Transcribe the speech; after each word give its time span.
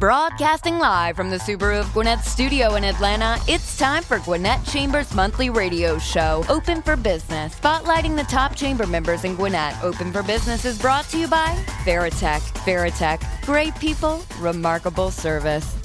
Broadcasting 0.00 0.78
live 0.78 1.14
from 1.14 1.28
the 1.28 1.36
Subaru 1.36 1.78
of 1.78 1.92
Gwinnett 1.92 2.20
studio 2.20 2.76
in 2.76 2.84
Atlanta, 2.84 3.36
it's 3.46 3.76
time 3.76 4.02
for 4.02 4.18
Gwinnett 4.20 4.64
Chamber's 4.64 5.12
monthly 5.14 5.50
radio 5.50 5.98
show, 5.98 6.42
Open 6.48 6.80
for 6.80 6.96
Business, 6.96 7.54
spotlighting 7.54 8.16
the 8.16 8.22
top 8.22 8.56
chamber 8.56 8.86
members 8.86 9.24
in 9.24 9.36
Gwinnett. 9.36 9.76
Open 9.82 10.10
for 10.10 10.22
Business 10.22 10.64
is 10.64 10.78
brought 10.78 11.04
to 11.10 11.18
you 11.18 11.28
by 11.28 11.48
Veritech. 11.84 12.40
Veritech, 12.64 13.44
great 13.44 13.74
people, 13.74 14.24
remarkable 14.38 15.10
service. 15.10 15.76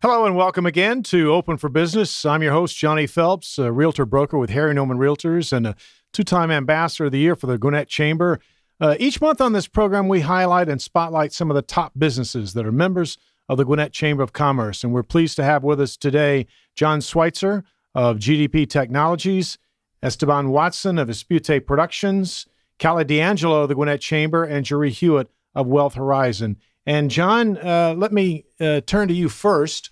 Hello 0.00 0.24
and 0.24 0.34
welcome 0.34 0.64
again 0.64 1.02
to 1.02 1.34
Open 1.34 1.58
for 1.58 1.68
Business. 1.68 2.24
I'm 2.24 2.42
your 2.42 2.52
host, 2.52 2.78
Johnny 2.78 3.06
Phelps, 3.06 3.58
a 3.58 3.70
realtor 3.70 4.06
broker 4.06 4.38
with 4.38 4.48
Harry 4.48 4.72
Norman 4.72 4.96
Realtors 4.96 5.52
and 5.52 5.66
a 5.66 5.76
two 6.14 6.24
time 6.24 6.50
ambassador 6.50 7.04
of 7.04 7.12
the 7.12 7.18
year 7.18 7.36
for 7.36 7.46
the 7.46 7.58
Gwinnett 7.58 7.88
Chamber. 7.88 8.40
Uh, 8.80 8.96
each 8.98 9.20
month 9.20 9.40
on 9.40 9.52
this 9.52 9.68
program, 9.68 10.08
we 10.08 10.20
highlight 10.20 10.68
and 10.68 10.82
spotlight 10.82 11.32
some 11.32 11.50
of 11.50 11.54
the 11.54 11.62
top 11.62 11.92
businesses 11.96 12.54
that 12.54 12.66
are 12.66 12.72
members 12.72 13.18
of 13.48 13.58
the 13.58 13.64
Gwinnett 13.64 13.92
Chamber 13.92 14.22
of 14.22 14.32
Commerce. 14.32 14.82
And 14.82 14.92
we're 14.92 15.02
pleased 15.02 15.36
to 15.36 15.44
have 15.44 15.62
with 15.62 15.80
us 15.80 15.96
today 15.96 16.46
John 16.74 17.00
Schweizer 17.00 17.62
of 17.94 18.18
GDP 18.18 18.68
Technologies, 18.68 19.58
Estebon 20.02 20.48
Watson 20.48 20.98
of 20.98 21.08
Espeute 21.08 21.64
Productions, 21.66 22.46
Cally 22.78 23.04
D'Angelo 23.04 23.62
of 23.62 23.68
the 23.68 23.74
Gwinnett 23.74 24.00
Chamber, 24.00 24.44
and 24.44 24.66
Jerrí 24.66 24.90
Hewett 24.90 25.28
of 25.54 25.66
Wealth 25.66 25.94
Horizon. 25.94 26.56
And 26.86 27.10
John, 27.10 27.56
uh, 27.58 27.94
let 27.96 28.12
me 28.12 28.44
uh, 28.60 28.80
turn 28.80 29.08
to 29.08 29.14
you 29.14 29.28
first. 29.28 29.90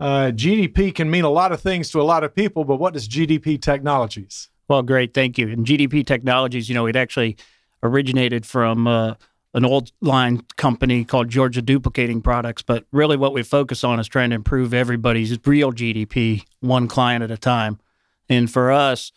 Uh, 0.00 0.32
GDP 0.34 0.94
can 0.94 1.10
mean 1.10 1.24
a 1.24 1.30
lot 1.30 1.52
of 1.52 1.60
things 1.60 1.90
to 1.90 2.00
a 2.00 2.02
lot 2.02 2.24
of 2.24 2.34
people, 2.34 2.64
but 2.64 2.76
what 2.76 2.96
is 2.96 3.08
GDP 3.08 3.60
Technologies? 3.60 4.48
Well, 4.66 4.82
great, 4.82 5.14
thank 5.14 5.38
you. 5.38 5.48
And 5.48 5.66
GDP 5.66 6.04
Technologies, 6.04 6.68
you 6.68 6.74
know, 6.74 6.86
it 6.86 6.96
actually 6.96 7.36
originated 7.84 8.46
from 8.46 8.86
uh, 8.86 9.14
an 9.52 9.64
old 9.64 9.92
line 10.00 10.42
company 10.56 11.04
called 11.04 11.28
Georgia 11.28 11.62
Duplicating 11.62 12.20
Products. 12.20 12.62
But 12.62 12.84
really, 12.90 13.16
what 13.16 13.32
we 13.32 13.42
focus 13.42 13.84
on 13.84 14.00
is 14.00 14.08
trying 14.08 14.30
to 14.30 14.36
improve 14.36 14.74
everybody's 14.74 15.38
real 15.46 15.72
GDP 15.72 16.44
one 16.60 16.88
client 16.88 17.22
at 17.22 17.30
a 17.30 17.36
time. 17.36 17.78
And 18.28 18.50
for 18.50 18.72
us, 18.72 19.12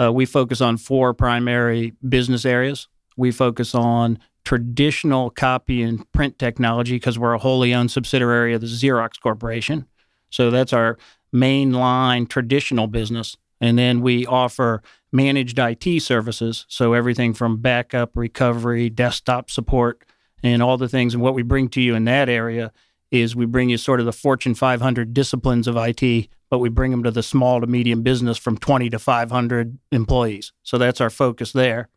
uh, 0.00 0.12
we 0.12 0.24
focus 0.24 0.60
on 0.60 0.78
four 0.78 1.12
primary 1.12 1.94
business 2.08 2.44
areas. 2.44 2.88
We 3.16 3.30
focus 3.30 3.74
on 3.74 4.18
traditional 4.44 5.30
copy 5.30 5.82
and 5.82 6.10
print 6.12 6.38
technology 6.38 6.96
because 6.96 7.18
we're 7.18 7.34
a 7.34 7.38
wholly 7.38 7.74
owned 7.74 7.90
subsidiary 7.90 8.54
of 8.54 8.60
the 8.60 8.66
Xerox 8.66 9.20
Corporation. 9.20 9.86
So 10.30 10.50
that's 10.50 10.72
our 10.72 10.98
main 11.32 11.72
line 11.72 12.26
traditional 12.26 12.86
business. 12.86 13.36
And 13.62 13.78
then 13.78 14.02
we 14.02 14.26
offer 14.26 14.82
managed 15.12 15.58
IT 15.58 16.02
services. 16.02 16.66
So 16.68 16.92
everything 16.94 17.32
from 17.32 17.58
backup, 17.58 18.10
recovery, 18.16 18.90
desktop 18.90 19.50
support, 19.50 20.02
and 20.42 20.62
all 20.62 20.76
the 20.76 20.88
things. 20.88 21.14
And 21.14 21.22
what 21.22 21.34
we 21.34 21.42
bring 21.42 21.68
to 21.70 21.80
you 21.80 21.94
in 21.94 22.04
that 22.04 22.28
area 22.28 22.72
is 23.12 23.36
we 23.36 23.46
bring 23.46 23.70
you 23.70 23.78
sort 23.78 24.00
of 24.00 24.06
the 24.06 24.12
Fortune 24.12 24.54
500 24.54 25.14
disciplines 25.14 25.68
of 25.68 25.76
IT, 25.76 26.28
but 26.50 26.58
we 26.58 26.70
bring 26.70 26.90
them 26.90 27.04
to 27.04 27.10
the 27.12 27.22
small 27.22 27.60
to 27.60 27.66
medium 27.66 28.02
business 28.02 28.36
from 28.36 28.58
20 28.58 28.90
to 28.90 28.98
500 28.98 29.78
employees. 29.92 30.52
So 30.64 30.76
that's 30.76 31.00
our 31.00 31.10
focus 31.10 31.52
there. 31.52 31.88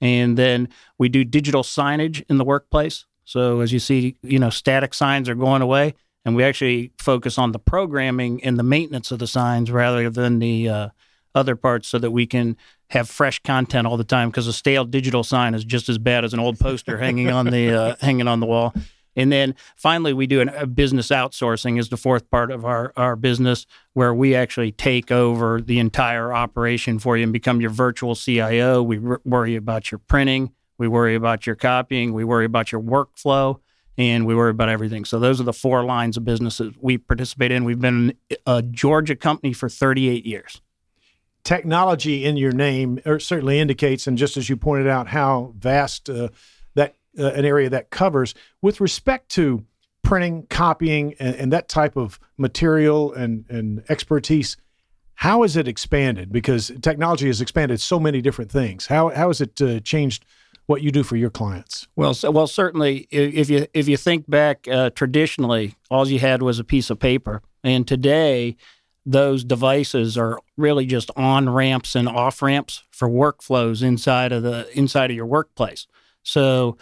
And 0.00 0.38
then 0.38 0.68
we 0.98 1.08
do 1.10 1.24
digital 1.24 1.62
signage 1.62 2.24
in 2.30 2.38
the 2.38 2.44
workplace. 2.44 3.04
So 3.24 3.60
as 3.60 3.72
you 3.72 3.78
see, 3.78 4.16
you 4.22 4.38
know, 4.38 4.50
static 4.50 4.94
signs 4.94 5.28
are 5.28 5.34
going 5.34 5.62
away, 5.62 5.94
and 6.24 6.34
we 6.36 6.44
actually 6.44 6.92
focus 6.98 7.38
on 7.38 7.52
the 7.52 7.58
programming 7.58 8.42
and 8.44 8.58
the 8.58 8.62
maintenance 8.62 9.10
of 9.10 9.18
the 9.18 9.26
signs 9.26 9.70
rather 9.70 10.08
than 10.10 10.38
the 10.38 10.68
uh, 10.68 10.88
other 11.34 11.56
parts 11.56 11.88
so 11.88 11.98
that 11.98 12.10
we 12.10 12.26
can 12.26 12.56
have 12.90 13.08
fresh 13.08 13.38
content 13.42 13.86
all 13.86 13.96
the 13.96 14.04
time 14.04 14.28
because 14.30 14.46
a 14.46 14.52
stale 14.52 14.84
digital 14.84 15.24
sign 15.24 15.54
is 15.54 15.64
just 15.64 15.88
as 15.88 15.98
bad 15.98 16.24
as 16.24 16.34
an 16.34 16.40
old 16.40 16.58
poster 16.58 16.98
hanging 16.98 17.30
on 17.30 17.46
the 17.46 17.70
uh, 17.70 17.96
hanging 18.00 18.28
on 18.28 18.40
the 18.40 18.46
wall. 18.46 18.74
And 19.14 19.30
then 19.30 19.54
finally, 19.76 20.12
we 20.12 20.26
do 20.26 20.40
an, 20.40 20.48
a 20.50 20.66
business 20.66 21.08
outsourcing 21.08 21.78
is 21.78 21.90
the 21.90 21.96
fourth 21.96 22.30
part 22.30 22.50
of 22.50 22.64
our, 22.64 22.92
our 22.96 23.16
business 23.16 23.66
where 23.92 24.14
we 24.14 24.34
actually 24.34 24.72
take 24.72 25.10
over 25.10 25.60
the 25.60 25.78
entire 25.78 26.32
operation 26.32 26.98
for 26.98 27.16
you 27.16 27.24
and 27.24 27.32
become 27.32 27.60
your 27.60 27.70
virtual 27.70 28.14
CIO. 28.14 28.82
We 28.82 28.98
r- 29.04 29.20
worry 29.24 29.56
about 29.56 29.90
your 29.90 29.98
printing, 29.98 30.52
we 30.78 30.88
worry 30.88 31.14
about 31.14 31.46
your 31.46 31.56
copying, 31.56 32.14
we 32.14 32.24
worry 32.24 32.46
about 32.46 32.72
your 32.72 32.80
workflow, 32.80 33.60
and 33.98 34.26
we 34.26 34.34
worry 34.34 34.50
about 34.50 34.70
everything. 34.70 35.04
So 35.04 35.18
those 35.18 35.40
are 35.40 35.44
the 35.44 35.52
four 35.52 35.84
lines 35.84 36.16
of 36.16 36.24
businesses 36.24 36.72
we 36.80 36.96
participate 36.96 37.52
in. 37.52 37.64
We've 37.64 37.80
been 37.80 38.14
a 38.46 38.62
Georgia 38.62 39.14
company 39.14 39.52
for 39.52 39.68
38 39.68 40.24
years 40.24 40.61
technology 41.44 42.24
in 42.24 42.36
your 42.36 42.52
name 42.52 43.00
certainly 43.18 43.58
indicates, 43.58 44.06
and 44.06 44.16
just 44.16 44.36
as 44.36 44.48
you 44.48 44.56
pointed 44.56 44.86
out, 44.86 45.08
how 45.08 45.54
vast 45.58 46.08
uh, 46.08 46.28
that 46.74 46.94
uh, 47.18 47.32
an 47.32 47.44
area 47.44 47.68
that 47.68 47.90
covers 47.90 48.34
with 48.60 48.80
respect 48.80 49.28
to 49.30 49.64
printing, 50.02 50.46
copying, 50.48 51.14
and, 51.18 51.36
and, 51.36 51.52
that 51.52 51.68
type 51.68 51.96
of 51.96 52.18
material 52.36 53.12
and, 53.12 53.44
and 53.48 53.84
expertise. 53.88 54.56
How 55.14 55.42
has 55.42 55.56
it 55.56 55.68
expanded? 55.68 56.32
Because 56.32 56.72
technology 56.80 57.28
has 57.28 57.40
expanded 57.40 57.80
so 57.80 58.00
many 58.00 58.20
different 58.20 58.50
things. 58.50 58.86
How 58.86 59.10
how 59.10 59.28
has 59.28 59.40
it 59.40 59.60
uh, 59.62 59.80
changed 59.80 60.24
what 60.66 60.82
you 60.82 60.90
do 60.90 61.02
for 61.02 61.16
your 61.16 61.30
clients? 61.30 61.86
Well, 61.96 62.14
so, 62.14 62.30
well, 62.30 62.46
certainly, 62.46 63.06
if 63.10 63.48
you 63.48 63.66
if 63.74 63.88
you 63.88 63.96
think 63.96 64.28
back 64.28 64.66
uh, 64.68 64.90
traditionally, 64.90 65.74
all 65.90 66.08
you 66.08 66.18
had 66.18 66.42
was 66.42 66.58
a 66.58 66.64
piece 66.64 66.90
of 66.90 66.98
paper, 66.98 67.42
and 67.62 67.86
today 67.86 68.56
those 69.04 69.42
devices 69.44 70.16
are 70.16 70.38
really 70.56 70.86
just 70.86 71.10
on 71.16 71.48
ramps 71.48 71.94
and 71.94 72.08
off 72.08 72.40
ramps 72.40 72.84
for 72.90 73.08
workflows 73.08 73.82
inside 73.82 74.32
of 74.32 74.42
the 74.42 74.66
inside 74.78 75.10
of 75.10 75.16
your 75.16 75.26
workplace. 75.26 75.86
So, 76.22 76.76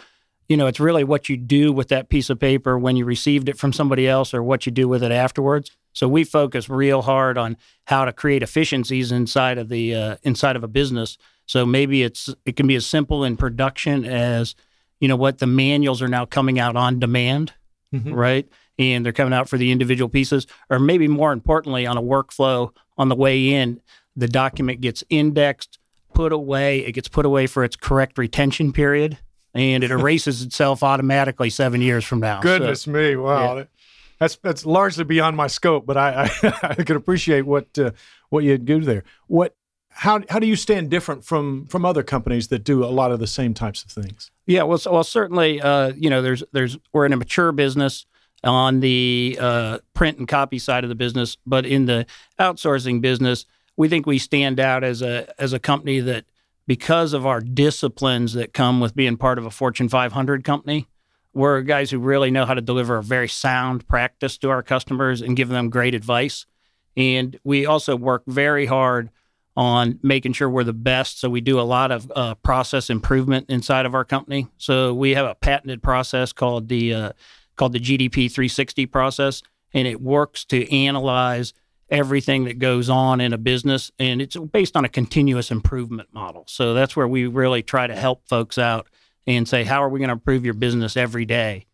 you 0.47 0.55
know, 0.55 0.67
it's 0.67 0.79
really 0.79 1.03
what 1.03 1.29
you 1.29 1.37
do 1.37 1.71
with 1.71 1.87
that 1.87 2.09
piece 2.09 2.29
of 2.29 2.39
paper 2.39 2.77
when 2.77 2.95
you 2.95 3.05
received 3.05 3.49
it 3.49 3.57
from 3.57 3.73
somebody 3.73 4.07
else 4.07 4.33
or 4.33 4.43
what 4.43 4.65
you 4.65 4.71
do 4.71 4.87
with 4.87 5.01
it 5.01 5.11
afterwards. 5.11 5.71
So 5.93 6.07
we 6.07 6.23
focus 6.23 6.69
real 6.69 7.01
hard 7.01 7.37
on 7.37 7.57
how 7.85 8.05
to 8.05 8.13
create 8.13 8.43
efficiencies 8.43 9.11
inside 9.11 9.57
of 9.57 9.69
the 9.69 9.95
uh, 9.95 10.15
inside 10.23 10.55
of 10.55 10.63
a 10.63 10.67
business. 10.67 11.17
So 11.47 11.65
maybe 11.65 12.03
it's 12.03 12.33
it 12.45 12.55
can 12.55 12.67
be 12.67 12.75
as 12.75 12.85
simple 12.85 13.23
in 13.23 13.35
production 13.35 14.05
as 14.05 14.55
you 14.99 15.07
know 15.07 15.15
what 15.15 15.39
the 15.39 15.47
manuals 15.47 16.01
are 16.01 16.07
now 16.07 16.25
coming 16.25 16.59
out 16.59 16.75
on 16.75 16.99
demand, 16.99 17.53
mm-hmm. 17.93 18.13
right? 18.13 18.47
And 18.81 19.05
they're 19.05 19.13
coming 19.13 19.33
out 19.33 19.49
for 19.49 19.57
the 19.57 19.71
individual 19.71 20.09
pieces, 20.09 20.47
or 20.69 20.79
maybe 20.79 21.07
more 21.07 21.31
importantly, 21.31 21.85
on 21.85 21.97
a 21.97 22.01
workflow 22.01 22.71
on 22.97 23.09
the 23.09 23.15
way 23.15 23.53
in, 23.53 23.81
the 24.15 24.27
document 24.27 24.81
gets 24.81 25.03
indexed, 25.09 25.79
put 26.13 26.31
away, 26.33 26.79
it 26.79 26.93
gets 26.93 27.07
put 27.07 27.25
away 27.25 27.47
for 27.47 27.63
its 27.63 27.75
correct 27.75 28.17
retention 28.17 28.73
period, 28.73 29.17
and 29.53 29.83
it 29.83 29.91
erases 29.91 30.41
itself 30.41 30.83
automatically 30.83 31.49
seven 31.49 31.81
years 31.81 32.03
from 32.03 32.19
now. 32.19 32.41
Goodness 32.41 32.83
so, 32.83 32.91
me, 32.91 33.15
wow. 33.15 33.57
Yeah. 33.57 33.63
That's 34.19 34.35
that's 34.35 34.67
largely 34.67 35.03
beyond 35.03 35.35
my 35.35 35.47
scope, 35.47 35.87
but 35.87 35.97
I 35.97 36.29
I, 36.43 36.59
I 36.63 36.75
could 36.75 36.95
appreciate 36.95 37.41
what 37.41 37.77
uh, 37.79 37.91
what 38.29 38.43
you 38.43 38.57
do 38.59 38.81
there. 38.81 39.03
What 39.27 39.55
how 39.89 40.21
how 40.29 40.37
do 40.37 40.45
you 40.45 40.55
stand 40.55 40.91
different 40.91 41.25
from 41.25 41.65
from 41.67 41.85
other 41.85 42.03
companies 42.03 42.49
that 42.49 42.63
do 42.63 42.83
a 42.83 42.87
lot 42.87 43.11
of 43.11 43.19
the 43.19 43.25
same 43.25 43.55
types 43.55 43.83
of 43.83 43.89
things? 43.89 44.29
Yeah, 44.45 44.63
well, 44.63 44.77
so, 44.77 44.91
well, 44.91 45.03
certainly, 45.03 45.59
uh, 45.59 45.93
you 45.97 46.09
know, 46.09 46.21
there's 46.21 46.43
there's 46.51 46.77
we're 46.93 47.07
in 47.07 47.13
a 47.13 47.17
mature 47.17 47.51
business 47.51 48.05
on 48.43 48.79
the 48.79 49.37
uh, 49.39 49.77
print 49.93 50.17
and 50.17 50.27
copy 50.27 50.59
side 50.59 50.83
of 50.83 50.89
the 50.89 50.95
business, 50.95 51.37
but 51.45 51.65
in 51.65 51.85
the 51.85 52.05
outsourcing 52.39 53.01
business, 53.01 53.45
we 53.77 53.87
think 53.87 54.05
we 54.05 54.17
stand 54.17 54.59
out 54.59 54.83
as 54.83 55.01
a 55.01 55.33
as 55.41 55.53
a 55.53 55.59
company 55.59 55.99
that 55.99 56.25
because 56.67 57.13
of 57.13 57.25
our 57.25 57.41
disciplines 57.41 58.33
that 58.33 58.53
come 58.53 58.79
with 58.79 58.95
being 58.95 59.17
part 59.17 59.37
of 59.37 59.45
a 59.45 59.51
Fortune 59.51 59.89
500 59.89 60.43
company, 60.43 60.87
we're 61.33 61.61
guys 61.61 61.91
who 61.91 61.99
really 61.99 62.31
know 62.31 62.45
how 62.45 62.53
to 62.53 62.61
deliver 62.61 62.97
a 62.97 63.03
very 63.03 63.27
sound 63.27 63.87
practice 63.87 64.37
to 64.39 64.49
our 64.49 64.63
customers 64.63 65.21
and 65.21 65.35
give 65.35 65.49
them 65.49 65.69
great 65.69 65.95
advice. 65.95 66.45
And 66.97 67.39
we 67.43 67.65
also 67.65 67.95
work 67.95 68.23
very 68.27 68.65
hard 68.65 69.09
on 69.55 69.99
making 70.01 70.33
sure 70.33 70.49
we're 70.49 70.63
the 70.63 70.73
best. 70.73 71.19
So 71.19 71.29
we 71.29 71.41
do 71.41 71.59
a 71.59 71.63
lot 71.63 71.91
of 71.91 72.11
uh, 72.15 72.35
process 72.35 72.89
improvement 72.89 73.49
inside 73.49 73.85
of 73.85 73.93
our 73.93 74.05
company. 74.05 74.47
So 74.57 74.93
we 74.93 75.11
have 75.11 75.25
a 75.25 75.35
patented 75.35 75.83
process 75.83 76.31
called 76.31 76.69
the 76.69 76.93
uh, 76.93 77.11
called 77.55 77.73
the 77.73 77.79
GDP 77.79 78.31
360 78.31 78.85
process, 78.87 79.41
and 79.73 79.87
it 79.87 80.01
works 80.01 80.45
to 80.45 80.71
analyze 80.73 81.53
everything 81.89 82.45
that 82.45 82.57
goes 82.57 82.89
on 82.89 83.19
in 83.19 83.33
a 83.33 83.37
business, 83.37 83.91
and 83.99 84.21
it's 84.21 84.37
based 84.37 84.77
on 84.77 84.85
a 84.85 84.89
continuous 84.89 85.51
improvement 85.51 86.09
model. 86.13 86.45
So 86.47 86.73
that's 86.73 86.95
where 86.95 87.07
we 87.07 87.27
really 87.27 87.61
try 87.61 87.85
to 87.85 87.95
help 87.95 88.27
folks 88.27 88.57
out 88.57 88.87
and 89.27 89.47
say, 89.47 89.63
how 89.63 89.83
are 89.83 89.89
we 89.89 89.99
going 89.99 90.07
to 90.07 90.13
improve 90.13 90.45
your 90.45 90.53
business 90.53 90.95
every 90.95 91.25
day? 91.25 91.67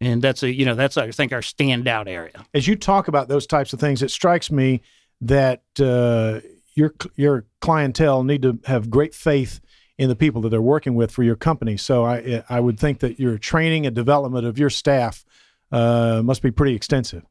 And 0.00 0.20
that's 0.22 0.42
a 0.42 0.52
you 0.52 0.64
know 0.64 0.74
that's 0.74 0.96
I 0.96 1.10
think 1.10 1.32
our 1.32 1.40
standout 1.40 2.08
area. 2.08 2.44
As 2.54 2.68
you 2.68 2.76
talk 2.76 3.08
about 3.08 3.28
those 3.28 3.46
types 3.46 3.72
of 3.72 3.80
things, 3.80 4.02
it 4.02 4.10
strikes 4.12 4.50
me 4.50 4.80
that 5.20 5.62
uh, 5.80 6.40
your 6.74 6.94
your 7.16 7.46
clientele 7.60 8.22
need 8.22 8.42
to 8.42 8.58
have 8.66 8.90
great 8.90 9.14
faith 9.14 9.60
in 9.98 10.08
the 10.08 10.16
people 10.16 10.40
that 10.42 10.48
they're 10.48 10.62
working 10.62 10.94
with 10.94 11.10
for 11.10 11.22
your 11.22 11.36
company. 11.36 11.76
So 11.76 12.06
I 12.06 12.44
I 12.48 12.60
would 12.60 12.78
think 12.78 13.00
that 13.00 13.18
your 13.18 13.36
training 13.36 13.84
and 13.84 13.94
development 13.94 14.46
of 14.46 14.58
your 14.58 14.70
staff 14.70 15.24
uh, 15.72 16.22
must 16.24 16.40
be 16.40 16.50
pretty 16.50 16.74
extensive. 16.74 17.24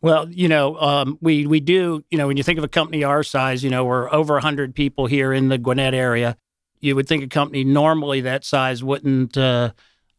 Well, 0.00 0.30
you 0.30 0.48
know, 0.48 0.78
um, 0.78 1.18
we 1.20 1.46
we 1.46 1.60
do. 1.60 2.04
You 2.10 2.18
know, 2.18 2.26
when 2.26 2.36
you 2.36 2.42
think 2.42 2.58
of 2.58 2.64
a 2.64 2.68
company 2.68 3.04
our 3.04 3.22
size, 3.22 3.64
you 3.64 3.70
know, 3.70 3.84
we're 3.84 4.12
over 4.12 4.38
hundred 4.38 4.74
people 4.74 5.06
here 5.06 5.32
in 5.32 5.48
the 5.48 5.58
Gwinnett 5.58 5.94
area. 5.94 6.36
You 6.80 6.94
would 6.94 7.08
think 7.08 7.24
a 7.24 7.28
company 7.28 7.64
normally 7.64 8.20
that 8.22 8.44
size 8.44 8.84
wouldn't 8.84 9.36
uh, 9.36 9.72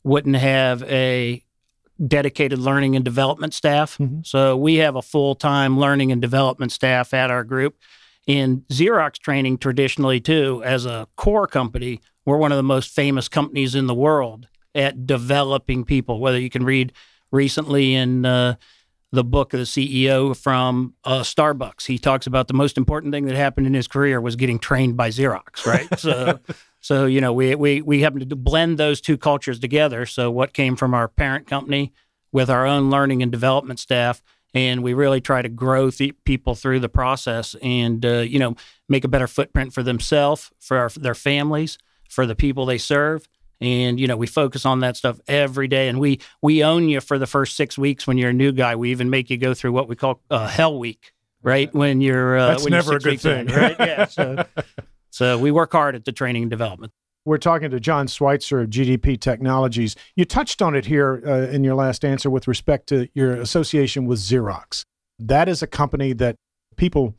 wouldn't 0.03 0.35
have 0.35 0.83
a 0.83 1.43
dedicated 2.05 2.59
learning 2.59 2.95
and 2.95 3.05
development 3.05 3.53
staff. 3.53 3.97
Mm-hmm. 3.97 4.21
So 4.23 4.57
we 4.57 4.75
have 4.75 4.95
a 4.95 5.01
full 5.01 5.35
time 5.35 5.79
learning 5.79 6.11
and 6.11 6.21
development 6.21 6.71
staff 6.71 7.13
at 7.13 7.31
our 7.31 7.43
group. 7.43 7.77
In 8.27 8.61
Xerox 8.69 9.19
training, 9.19 9.59
traditionally, 9.59 10.19
too, 10.19 10.63
as 10.65 10.85
a 10.85 11.07
core 11.15 11.47
company, 11.47 12.01
we're 12.25 12.37
one 12.37 12.51
of 12.51 12.57
the 12.57 12.63
most 12.63 12.89
famous 12.89 13.27
companies 13.27 13.75
in 13.75 13.85
the 13.85 13.93
world 13.93 14.47
at 14.73 15.05
developing 15.05 15.85
people. 15.85 16.19
Whether 16.19 16.39
you 16.39 16.49
can 16.49 16.65
read 16.65 16.91
recently 17.31 17.93
in 17.93 18.25
uh, 18.25 18.55
the 19.11 19.23
book 19.23 19.53
of 19.53 19.59
the 19.59 19.65
CEO 19.65 20.35
from 20.35 20.95
uh, 21.03 21.21
Starbucks, 21.21 21.85
he 21.85 21.99
talks 21.99 22.25
about 22.25 22.47
the 22.47 22.55
most 22.55 22.79
important 22.79 23.13
thing 23.13 23.25
that 23.25 23.35
happened 23.35 23.67
in 23.67 23.75
his 23.75 23.87
career 23.87 24.19
was 24.19 24.35
getting 24.35 24.57
trained 24.57 24.97
by 24.97 25.09
Xerox, 25.09 25.67
right? 25.67 25.99
so, 25.99 26.39
so 26.79 27.05
you 27.05 27.21
know, 27.21 27.31
we 27.31 27.53
we 27.53 27.83
we 27.83 28.01
happen 28.01 28.27
to 28.27 28.35
blend 28.35 28.79
those 28.79 29.01
two 29.01 29.19
cultures 29.19 29.59
together. 29.59 30.07
So, 30.07 30.31
what 30.31 30.51
came 30.51 30.75
from 30.75 30.95
our 30.95 31.07
parent 31.07 31.45
company 31.45 31.93
with 32.31 32.49
our 32.49 32.65
own 32.65 32.89
learning 32.89 33.21
and 33.21 33.31
development 33.31 33.79
staff 33.79 34.23
and 34.55 34.81
we 34.81 34.93
really 34.93 35.21
try 35.21 35.41
to 35.41 35.49
grow 35.49 35.91
th- 35.91 36.15
people 36.23 36.55
through 36.55 36.79
the 36.79 36.89
process 36.89 37.55
and 37.61 38.03
uh, 38.05 38.19
you 38.19 38.39
know 38.39 38.55
make 38.89 39.03
a 39.03 39.07
better 39.07 39.27
footprint 39.27 39.73
for 39.73 39.83
themselves 39.83 40.51
for 40.59 40.77
our, 40.77 40.89
their 40.89 41.13
families 41.13 41.77
for 42.09 42.25
the 42.25 42.35
people 42.35 42.65
they 42.65 42.79
serve. 42.79 43.27
And 43.61 43.99
you 43.99 44.07
know 44.07 44.17
we 44.17 44.27
focus 44.27 44.65
on 44.65 44.79
that 44.79 44.97
stuff 44.97 45.19
every 45.27 45.67
day. 45.67 45.89
And 45.89 45.99
we 45.99 46.19
we 46.41 46.63
own 46.63 46.89
you 46.89 47.01
for 47.01 47.19
the 47.19 47.27
first 47.27 47.55
six 47.55 47.77
weeks 47.77 48.07
when 48.07 48.17
you're 48.17 48.31
a 48.31 48.33
new 48.33 48.51
guy. 48.51 48.75
We 48.75 48.91
even 48.91 49.09
make 49.09 49.29
you 49.29 49.37
go 49.37 49.53
through 49.53 49.73
what 49.73 49.87
we 49.87 49.95
call 49.95 50.21
uh, 50.31 50.47
hell 50.47 50.79
week 50.79 51.13
right. 51.41 51.73
when 51.73 52.01
you're 52.01 52.37
uh, 52.37 52.47
that's 52.47 52.63
when 52.63 52.71
never 52.71 52.91
you're 52.91 52.97
a 52.97 53.01
good 53.01 53.21
thing 53.21 53.49
in, 53.49 53.55
right? 53.55 53.75
Yeah 53.79 54.05
so, 54.05 54.45
so 55.09 55.37
we 55.37 55.51
work 55.51 55.71
hard 55.71 55.95
at 55.95 56.03
the 56.05 56.11
training 56.11 56.43
and 56.43 56.49
development 56.49 56.91
we're 57.25 57.37
talking 57.39 57.71
to 57.71 57.79
John 57.79 58.07
Schweizer 58.07 58.63
of 58.63 58.69
GDP 58.69 59.19
Technologies. 59.19 59.95
You 60.15 60.25
touched 60.25 60.61
on 60.61 60.75
it 60.75 60.85
here 60.85 61.21
uh, 61.25 61.51
in 61.51 61.63
your 61.63 61.75
last 61.75 62.05
answer 62.05 62.29
with 62.29 62.47
respect 62.47 62.87
to 62.89 63.09
your 63.13 63.33
association 63.33 64.05
with 64.05 64.19
Xerox. 64.19 64.85
That 65.17 65.49
is 65.49 65.61
a 65.63 65.67
company 65.67 66.13
that 66.13 66.35
people 66.77 67.15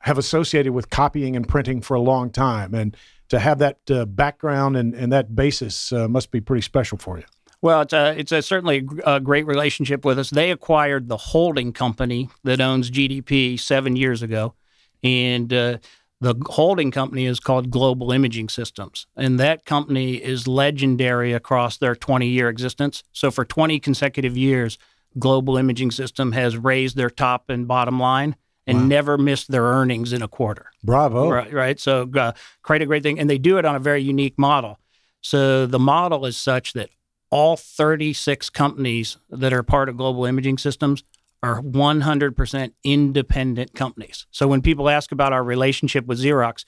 have 0.00 0.18
associated 0.18 0.72
with 0.72 0.90
copying 0.90 1.36
and 1.36 1.48
printing 1.48 1.80
for 1.80 1.94
a 1.94 2.00
long 2.00 2.30
time. 2.30 2.74
And 2.74 2.96
to 3.28 3.38
have 3.38 3.58
that 3.60 3.78
uh, 3.90 4.04
background 4.04 4.76
and, 4.76 4.94
and 4.94 5.12
that 5.12 5.34
basis 5.34 5.92
uh, 5.92 6.08
must 6.08 6.30
be 6.30 6.40
pretty 6.40 6.62
special 6.62 6.98
for 6.98 7.18
you. 7.18 7.24
Well, 7.62 7.80
it's 7.80 7.94
a, 7.94 8.18
it's 8.18 8.32
a 8.32 8.42
certainly 8.42 8.86
a 9.06 9.20
great 9.20 9.46
relationship 9.46 10.04
with 10.04 10.18
us. 10.18 10.28
They 10.28 10.50
acquired 10.50 11.08
the 11.08 11.16
holding 11.16 11.72
company 11.72 12.28
that 12.42 12.60
owns 12.60 12.90
GDP 12.90 13.58
seven 13.58 13.96
years 13.96 14.20
ago. 14.20 14.54
And 15.02 15.50
uh, 15.52 15.78
the 16.24 16.34
holding 16.46 16.90
company 16.90 17.26
is 17.26 17.38
called 17.38 17.70
Global 17.70 18.10
Imaging 18.10 18.48
Systems, 18.48 19.06
and 19.14 19.38
that 19.38 19.64
company 19.64 20.14
is 20.14 20.48
legendary 20.48 21.32
across 21.32 21.76
their 21.76 21.94
20 21.94 22.26
year 22.26 22.48
existence. 22.48 23.02
So, 23.12 23.30
for 23.30 23.44
20 23.44 23.78
consecutive 23.78 24.36
years, 24.36 24.78
Global 25.18 25.58
Imaging 25.58 25.90
System 25.90 26.32
has 26.32 26.56
raised 26.56 26.96
their 26.96 27.10
top 27.10 27.50
and 27.50 27.68
bottom 27.68 28.00
line 28.00 28.36
and 28.66 28.78
wow. 28.78 28.84
never 28.86 29.18
missed 29.18 29.50
their 29.50 29.64
earnings 29.64 30.14
in 30.14 30.22
a 30.22 30.28
quarter. 30.28 30.70
Bravo. 30.82 31.30
Right. 31.30 31.52
right. 31.52 31.78
So, 31.78 32.10
uh, 32.16 32.32
quite 32.62 32.80
a 32.80 32.86
great 32.86 33.02
thing. 33.02 33.18
And 33.18 33.28
they 33.28 33.38
do 33.38 33.58
it 33.58 33.66
on 33.66 33.76
a 33.76 33.80
very 33.80 34.02
unique 34.02 34.38
model. 34.38 34.78
So, 35.20 35.66
the 35.66 35.78
model 35.78 36.24
is 36.24 36.38
such 36.38 36.72
that 36.72 36.88
all 37.30 37.56
36 37.56 38.48
companies 38.48 39.18
that 39.28 39.52
are 39.52 39.62
part 39.62 39.90
of 39.90 39.98
Global 39.98 40.24
Imaging 40.24 40.56
Systems 40.56 41.04
are 41.44 41.62
100% 41.62 42.72
independent 42.84 43.74
companies. 43.74 44.26
So 44.30 44.48
when 44.48 44.62
people 44.62 44.88
ask 44.88 45.12
about 45.12 45.32
our 45.32 45.44
relationship 45.44 46.06
with 46.06 46.18
Xerox, 46.18 46.64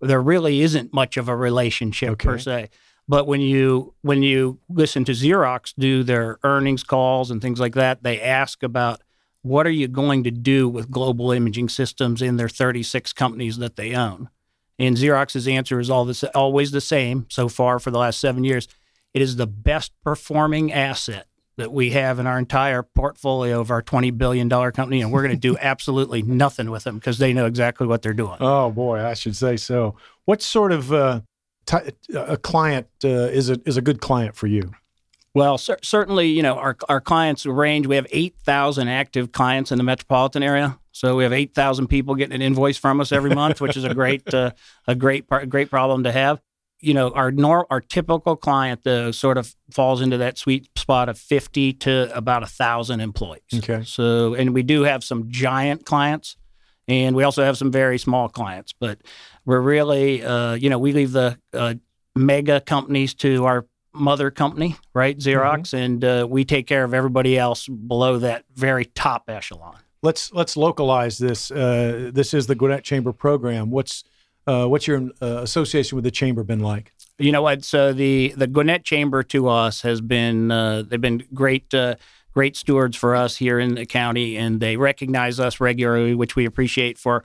there 0.00 0.20
really 0.20 0.60
isn't 0.62 0.94
much 0.94 1.16
of 1.16 1.28
a 1.28 1.36
relationship 1.36 2.10
okay. 2.10 2.28
per 2.28 2.38
se. 2.38 2.70
But 3.08 3.26
when 3.26 3.40
you 3.40 3.94
when 4.02 4.22
you 4.22 4.60
listen 4.68 5.04
to 5.06 5.12
Xerox 5.12 5.74
do 5.76 6.04
their 6.04 6.38
earnings 6.44 6.84
calls 6.84 7.30
and 7.30 7.42
things 7.42 7.58
like 7.58 7.74
that, 7.74 8.04
they 8.04 8.20
ask 8.20 8.62
about 8.62 9.02
what 9.42 9.66
are 9.66 9.72
you 9.72 9.88
going 9.88 10.22
to 10.24 10.30
do 10.30 10.68
with 10.68 10.90
global 10.90 11.32
imaging 11.32 11.68
systems 11.70 12.22
in 12.22 12.36
their 12.36 12.48
36 12.48 13.12
companies 13.14 13.56
that 13.56 13.76
they 13.76 13.94
own. 13.94 14.28
And 14.78 14.96
Xerox's 14.96 15.48
answer 15.48 15.80
is 15.80 15.90
all 15.90 16.04
this, 16.04 16.22
always 16.34 16.70
the 16.70 16.80
same 16.80 17.26
so 17.28 17.48
far 17.48 17.78
for 17.78 17.90
the 17.90 17.98
last 17.98 18.20
seven 18.20 18.44
years. 18.44 18.68
It 19.12 19.22
is 19.22 19.36
the 19.36 19.46
best 19.46 19.92
performing 20.04 20.72
asset 20.72 21.26
that 21.60 21.72
we 21.72 21.90
have 21.90 22.18
in 22.18 22.26
our 22.26 22.38
entire 22.38 22.82
portfolio 22.82 23.60
of 23.60 23.70
our 23.70 23.82
$20 23.82 24.16
billion 24.16 24.48
company, 24.48 25.00
and 25.00 25.12
we're 25.12 25.22
going 25.22 25.34
to 25.34 25.40
do 25.40 25.56
absolutely 25.60 26.22
nothing 26.22 26.70
with 26.70 26.84
them 26.84 26.96
because 26.96 27.18
they 27.18 27.32
know 27.32 27.46
exactly 27.46 27.86
what 27.86 28.02
they're 28.02 28.12
doing. 28.12 28.36
Oh, 28.40 28.70
boy, 28.70 29.04
I 29.04 29.14
should 29.14 29.36
say 29.36 29.56
so. 29.56 29.96
What 30.24 30.42
sort 30.42 30.72
of 30.72 30.92
uh, 30.92 31.20
t- 31.66 31.92
a 32.14 32.36
client 32.36 32.88
uh, 33.04 33.08
is, 33.08 33.48
a, 33.50 33.58
is 33.64 33.76
a 33.76 33.82
good 33.82 34.00
client 34.00 34.34
for 34.34 34.46
you? 34.46 34.72
Well, 35.32 35.58
cer- 35.58 35.78
certainly, 35.82 36.26
you 36.26 36.42
know, 36.42 36.56
our, 36.56 36.76
our 36.88 37.00
clients 37.00 37.46
range. 37.46 37.86
We 37.86 37.96
have 37.96 38.06
8,000 38.10 38.88
active 38.88 39.30
clients 39.32 39.70
in 39.70 39.78
the 39.78 39.84
metropolitan 39.84 40.42
area. 40.42 40.78
So 40.92 41.14
we 41.14 41.22
have 41.22 41.32
8,000 41.32 41.86
people 41.86 42.16
getting 42.16 42.34
an 42.34 42.42
invoice 42.42 42.76
from 42.76 43.00
us 43.00 43.12
every 43.12 43.32
month, 43.32 43.60
which 43.60 43.76
is 43.76 43.84
a 43.84 43.94
great, 43.94 44.34
uh, 44.34 44.50
a 44.88 44.96
great, 44.96 45.28
par- 45.28 45.46
great 45.46 45.70
problem 45.70 46.02
to 46.02 46.12
have 46.12 46.40
you 46.80 46.94
know, 46.94 47.10
our 47.10 47.30
nor- 47.30 47.66
our 47.70 47.80
typical 47.80 48.36
client 48.36 48.80
though 48.84 49.10
sort 49.10 49.38
of 49.38 49.54
falls 49.70 50.00
into 50.00 50.18
that 50.18 50.38
sweet 50.38 50.68
spot 50.76 51.08
of 51.08 51.18
50 51.18 51.74
to 51.74 52.16
about 52.16 52.42
a 52.42 52.46
thousand 52.46 53.00
employees. 53.00 53.42
Okay. 53.54 53.82
So, 53.84 54.34
and 54.34 54.54
we 54.54 54.62
do 54.62 54.82
have 54.82 55.04
some 55.04 55.30
giant 55.30 55.84
clients, 55.84 56.36
and 56.88 57.14
we 57.14 57.22
also 57.22 57.44
have 57.44 57.56
some 57.56 57.70
very 57.70 57.98
small 57.98 58.28
clients. 58.28 58.72
But 58.72 59.00
we're 59.44 59.60
really, 59.60 60.24
uh, 60.24 60.54
you 60.54 60.70
know, 60.70 60.78
we 60.78 60.92
leave 60.92 61.12
the 61.12 61.38
uh, 61.52 61.74
mega 62.14 62.60
companies 62.60 63.14
to 63.14 63.44
our 63.44 63.66
mother 63.92 64.30
company, 64.30 64.76
right, 64.94 65.18
Xerox, 65.18 65.70
mm-hmm. 65.70 65.76
and 65.76 66.04
uh, 66.04 66.26
we 66.28 66.44
take 66.44 66.66
care 66.66 66.84
of 66.84 66.94
everybody 66.94 67.38
else 67.38 67.66
below 67.68 68.18
that 68.18 68.44
very 68.54 68.84
top 68.84 69.24
echelon. 69.28 69.76
Let's 70.02 70.32
let's 70.32 70.56
localize 70.56 71.18
this. 71.18 71.50
Uh, 71.50 72.10
this 72.12 72.32
is 72.32 72.46
the 72.46 72.54
Gwinnett 72.54 72.84
Chamber 72.84 73.12
program. 73.12 73.70
What's 73.70 74.02
uh, 74.46 74.66
what's 74.66 74.86
your 74.86 75.10
uh, 75.20 75.40
association 75.42 75.96
with 75.96 76.04
the 76.04 76.10
chamber 76.10 76.42
been 76.42 76.60
like? 76.60 76.92
You 77.18 77.32
know 77.32 77.42
what? 77.42 77.64
So 77.64 77.92
the 77.92 78.34
the 78.36 78.46
Gwinnett 78.46 78.84
Chamber 78.84 79.22
to 79.24 79.48
us 79.48 79.82
has 79.82 80.00
been 80.00 80.50
uh, 80.50 80.82
they've 80.86 81.00
been 81.00 81.22
great 81.34 81.72
uh, 81.74 81.96
great 82.32 82.56
stewards 82.56 82.96
for 82.96 83.14
us 83.14 83.36
here 83.36 83.58
in 83.58 83.74
the 83.74 83.86
county, 83.86 84.36
and 84.36 84.60
they 84.60 84.76
recognize 84.76 85.38
us 85.38 85.60
regularly, 85.60 86.14
which 86.14 86.36
we 86.36 86.46
appreciate 86.46 86.96
for 86.98 87.24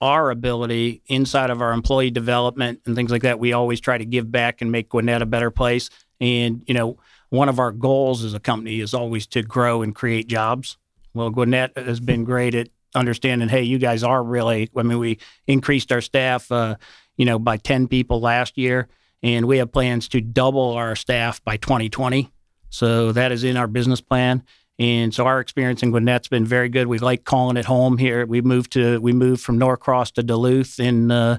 our 0.00 0.30
ability 0.30 1.02
inside 1.06 1.50
of 1.50 1.62
our 1.62 1.72
employee 1.72 2.10
development 2.10 2.80
and 2.86 2.96
things 2.96 3.10
like 3.10 3.22
that. 3.22 3.38
We 3.38 3.52
always 3.52 3.80
try 3.80 3.98
to 3.98 4.04
give 4.04 4.30
back 4.30 4.60
and 4.60 4.70
make 4.70 4.88
Gwinnett 4.88 5.22
a 5.22 5.26
better 5.26 5.50
place. 5.50 5.90
And 6.20 6.62
you 6.66 6.74
know, 6.74 6.98
one 7.30 7.48
of 7.48 7.58
our 7.58 7.72
goals 7.72 8.22
as 8.22 8.34
a 8.34 8.40
company 8.40 8.80
is 8.80 8.94
always 8.94 9.26
to 9.28 9.42
grow 9.42 9.82
and 9.82 9.94
create 9.94 10.28
jobs. 10.28 10.76
Well, 11.14 11.30
Gwinnett 11.30 11.76
has 11.76 12.00
been 12.00 12.24
great 12.24 12.54
at 12.54 12.68
understanding, 12.94 13.48
hey, 13.48 13.62
you 13.62 13.78
guys 13.78 14.02
are 14.02 14.22
really. 14.22 14.70
I 14.76 14.82
mean, 14.82 14.98
we 14.98 15.18
increased 15.46 15.92
our 15.92 16.00
staff, 16.00 16.50
uh, 16.50 16.76
you 17.16 17.24
know, 17.24 17.38
by 17.38 17.56
ten 17.56 17.88
people 17.88 18.20
last 18.20 18.58
year, 18.58 18.88
and 19.22 19.46
we 19.46 19.58
have 19.58 19.72
plans 19.72 20.08
to 20.08 20.20
double 20.20 20.72
our 20.72 20.96
staff 20.96 21.42
by 21.44 21.56
2020. 21.56 22.30
So 22.70 23.12
that 23.12 23.32
is 23.32 23.44
in 23.44 23.56
our 23.56 23.66
business 23.66 24.00
plan. 24.00 24.42
And 24.78 25.14
so 25.14 25.26
our 25.26 25.38
experience 25.40 25.82
in 25.82 25.92
Gwinnett's 25.92 26.28
been 26.28 26.46
very 26.46 26.68
good. 26.68 26.86
We 26.86 26.98
like 26.98 27.24
calling 27.24 27.56
it 27.56 27.66
home 27.66 27.98
here. 27.98 28.24
We 28.26 28.40
moved 28.40 28.72
to 28.72 29.00
we 29.00 29.12
moved 29.12 29.42
from 29.42 29.58
Norcross 29.58 30.12
to 30.14 30.22
Duluth 30.22 30.80
in 30.80 31.10
uh, 31.10 31.38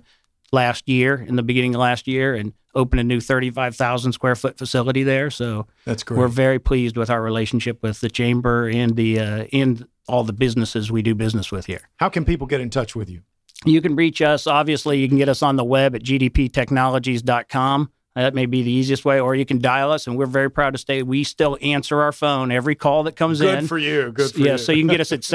last 0.51 0.87
year, 0.87 1.15
in 1.15 1.35
the 1.35 1.43
beginning 1.43 1.75
of 1.75 1.81
last 1.81 2.07
year, 2.07 2.35
and 2.35 2.53
opened 2.75 3.01
a 3.01 3.03
new 3.03 3.19
35,000 3.19 4.13
square 4.13 4.35
foot 4.35 4.57
facility 4.57 5.03
there. 5.03 5.29
So 5.29 5.67
that's 5.85 6.03
great. 6.03 6.17
We're 6.17 6.27
very 6.27 6.59
pleased 6.59 6.95
with 6.95 7.09
our 7.09 7.21
relationship 7.21 7.81
with 7.83 7.99
the 8.01 8.09
chamber 8.09 8.67
and 8.67 8.95
the 8.95 9.19
uh, 9.19 9.45
and 9.51 9.87
all 10.07 10.23
the 10.23 10.33
businesses 10.33 10.91
we 10.91 11.01
do 11.01 11.15
business 11.15 11.51
with 11.51 11.65
here. 11.65 11.89
How 11.97 12.09
can 12.09 12.25
people 12.25 12.47
get 12.47 12.61
in 12.61 12.69
touch 12.69 12.95
with 12.95 13.09
you? 13.09 13.21
You 13.65 13.81
can 13.81 13.95
reach 13.95 14.21
us. 14.21 14.47
Obviously, 14.47 14.99
you 14.99 15.07
can 15.07 15.17
get 15.17 15.29
us 15.29 15.41
on 15.41 15.55
the 15.55 15.63
web 15.63 15.95
at 15.95 16.03
gdptechnologies.com. 16.03 17.91
That 18.15 18.35
may 18.35 18.45
be 18.45 18.61
the 18.61 18.71
easiest 18.71 19.05
way, 19.05 19.19
or 19.19 19.33
you 19.33 19.43
can 19.43 19.57
dial 19.57 19.91
us, 19.91 20.05
and 20.05 20.15
we're 20.15 20.27
very 20.27 20.51
proud 20.51 20.73
to 20.73 20.77
say 20.77 21.01
we 21.01 21.23
still 21.23 21.57
answer 21.63 21.99
our 21.99 22.11
phone 22.11 22.51
every 22.51 22.75
call 22.75 23.01
that 23.03 23.15
comes 23.15 23.39
Good 23.39 23.55
in. 23.55 23.61
Good 23.61 23.69
for 23.69 23.79
you. 23.79 24.11
Good 24.11 24.33
for 24.33 24.39
yeah, 24.39 24.51
you. 24.51 24.59
so 24.59 24.71
you 24.71 24.81
can 24.81 24.89
get 24.89 24.99
us 24.99 25.11
at 25.11 25.21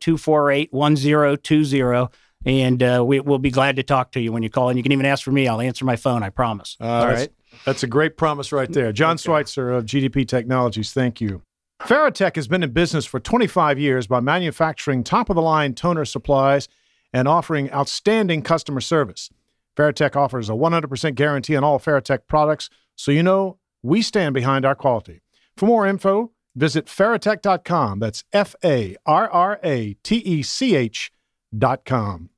770-248-1020, 0.00 2.12
and 2.46 2.82
uh, 2.82 3.04
we, 3.06 3.20
will 3.20 3.38
be 3.38 3.50
glad 3.50 3.76
to 3.76 3.82
talk 3.82 4.12
to 4.12 4.20
you 4.20 4.32
when 4.32 4.42
you 4.42 4.48
call. 4.48 4.70
And 4.70 4.78
you 4.78 4.82
can 4.82 4.92
even 4.92 5.04
ask 5.04 5.22
for 5.22 5.32
me. 5.32 5.46
I'll 5.46 5.60
answer 5.60 5.84
my 5.84 5.96
phone, 5.96 6.22
I 6.22 6.30
promise. 6.30 6.78
Uh, 6.80 6.86
All 6.86 7.08
that's, 7.08 7.20
right. 7.20 7.30
That's 7.66 7.82
a 7.82 7.86
great 7.86 8.16
promise 8.16 8.52
right 8.52 8.72
there. 8.72 8.90
John 8.92 9.16
okay. 9.16 9.28
Schweizer 9.28 9.76
of 9.76 9.84
GDP 9.84 10.26
Technologies, 10.26 10.94
thank 10.94 11.20
you. 11.20 11.42
Farratech 11.84 12.36
has 12.36 12.46
been 12.46 12.62
in 12.62 12.70
business 12.70 13.04
for 13.04 13.18
25 13.18 13.78
years 13.78 14.06
by 14.06 14.20
manufacturing 14.20 15.02
top 15.02 15.28
of 15.28 15.34
the 15.34 15.42
line 15.42 15.74
toner 15.74 16.04
supplies 16.04 16.68
and 17.12 17.26
offering 17.26 17.70
outstanding 17.72 18.40
customer 18.40 18.80
service. 18.80 19.30
Farratech 19.76 20.14
offers 20.14 20.48
a 20.48 20.52
100% 20.52 21.14
guarantee 21.16 21.56
on 21.56 21.64
all 21.64 21.80
Farratech 21.80 22.20
products, 22.28 22.70
so 22.94 23.10
you 23.10 23.22
know 23.22 23.58
we 23.82 24.00
stand 24.00 24.32
behind 24.32 24.64
our 24.64 24.76
quality. 24.76 25.22
For 25.56 25.66
more 25.66 25.86
info, 25.86 26.30
visit 26.54 26.86
farratech.com. 26.86 27.98
That's 27.98 28.22
F 28.32 28.54
A 28.64 28.96
R 29.04 29.28
R 29.28 29.58
A 29.64 29.94
T 30.04 30.16
E 30.18 30.42
C 30.42 30.76
H.com. 30.76 32.30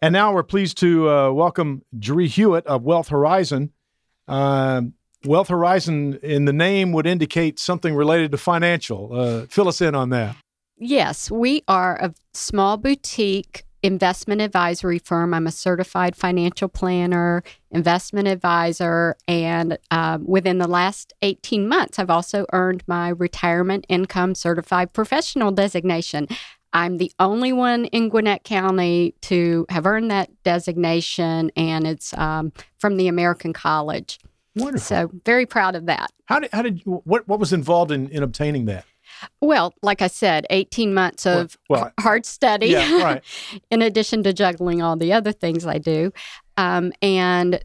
And 0.00 0.12
now 0.12 0.32
we're 0.32 0.44
pleased 0.44 0.78
to 0.78 1.10
uh, 1.10 1.30
welcome 1.32 1.82
Jerrí 1.98 2.28
Hewett 2.28 2.66
of 2.66 2.84
Wealth 2.84 3.08
Horizon. 3.08 3.72
Uh, 4.28 4.82
Wealth 5.24 5.48
Horizon 5.48 6.18
in 6.22 6.44
the 6.44 6.52
name 6.52 6.92
would 6.92 7.06
indicate 7.06 7.58
something 7.58 7.94
related 7.94 8.30
to 8.32 8.38
financial. 8.38 9.10
Uh, 9.12 9.46
fill 9.46 9.68
us 9.68 9.80
in 9.80 9.94
on 9.94 10.10
that. 10.10 10.36
Yes, 10.76 11.30
we 11.30 11.62
are 11.68 11.96
a 11.96 12.14
small 12.32 12.76
boutique 12.76 13.64
investment 13.82 14.40
advisory 14.40 14.98
firm. 14.98 15.34
I'm 15.34 15.46
a 15.46 15.52
certified 15.52 16.16
financial 16.16 16.68
planner, 16.68 17.42
investment 17.70 18.28
advisor, 18.28 19.14
and 19.28 19.78
um, 19.90 20.26
within 20.26 20.58
the 20.58 20.66
last 20.66 21.12
18 21.20 21.68
months, 21.68 21.98
I've 21.98 22.10
also 22.10 22.46
earned 22.52 22.82
my 22.86 23.10
retirement 23.10 23.84
income 23.90 24.34
certified 24.34 24.94
professional 24.94 25.52
designation. 25.52 26.28
I'm 26.72 26.96
the 26.96 27.12
only 27.20 27.52
one 27.52 27.84
in 27.86 28.08
Gwinnett 28.08 28.42
County 28.42 29.14
to 29.22 29.66
have 29.68 29.86
earned 29.86 30.10
that 30.10 30.30
designation, 30.42 31.52
and 31.54 31.86
it's 31.86 32.16
um, 32.16 32.52
from 32.78 32.96
the 32.96 33.06
American 33.06 33.52
College. 33.52 34.18
Wonderful. 34.56 34.80
So, 34.84 35.10
very 35.24 35.46
proud 35.46 35.74
of 35.74 35.86
that. 35.86 36.12
How 36.26 36.40
did, 36.40 36.50
how 36.52 36.62
did 36.62 36.82
what, 36.84 37.26
what 37.26 37.40
was 37.40 37.52
involved 37.52 37.90
in, 37.90 38.08
in 38.10 38.22
obtaining 38.22 38.66
that? 38.66 38.84
Well, 39.40 39.74
like 39.82 40.02
I 40.02 40.06
said, 40.06 40.46
18 40.50 40.94
months 40.94 41.26
of 41.26 41.56
Well- 41.68 41.80
well, 41.82 41.92
hard 42.00 42.26
study. 42.26 42.68
Yeah, 42.68 43.02
right. 43.02 43.22
in 43.70 43.82
addition 43.82 44.22
to 44.24 44.32
juggling 44.32 44.82
all 44.82 44.96
the 44.96 45.12
other 45.12 45.32
things 45.32 45.66
I 45.66 45.78
do. 45.78 46.12
Um, 46.56 46.92
and 47.02 47.62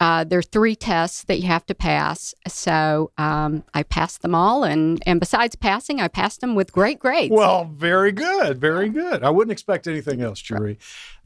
uh, 0.00 0.24
there 0.24 0.38
are 0.38 0.42
three 0.42 0.74
tests 0.74 1.24
that 1.24 1.40
you 1.40 1.46
have 1.46 1.66
to 1.66 1.74
pass. 1.74 2.34
So 2.48 3.12
um, 3.18 3.64
I 3.74 3.82
passed 3.82 4.22
them 4.22 4.34
all. 4.34 4.64
And, 4.64 5.02
and 5.06 5.20
besides 5.20 5.56
passing, 5.56 6.00
I 6.00 6.08
passed 6.08 6.40
them 6.40 6.54
with 6.54 6.72
great 6.72 6.98
grades. 6.98 7.32
Well, 7.34 7.66
very 7.66 8.10
good, 8.12 8.58
very 8.58 8.88
good. 8.88 9.22
I 9.22 9.28
wouldn't 9.30 9.52
expect 9.52 9.86
anything 9.86 10.22
else, 10.22 10.40
Jerrí. 10.40 10.78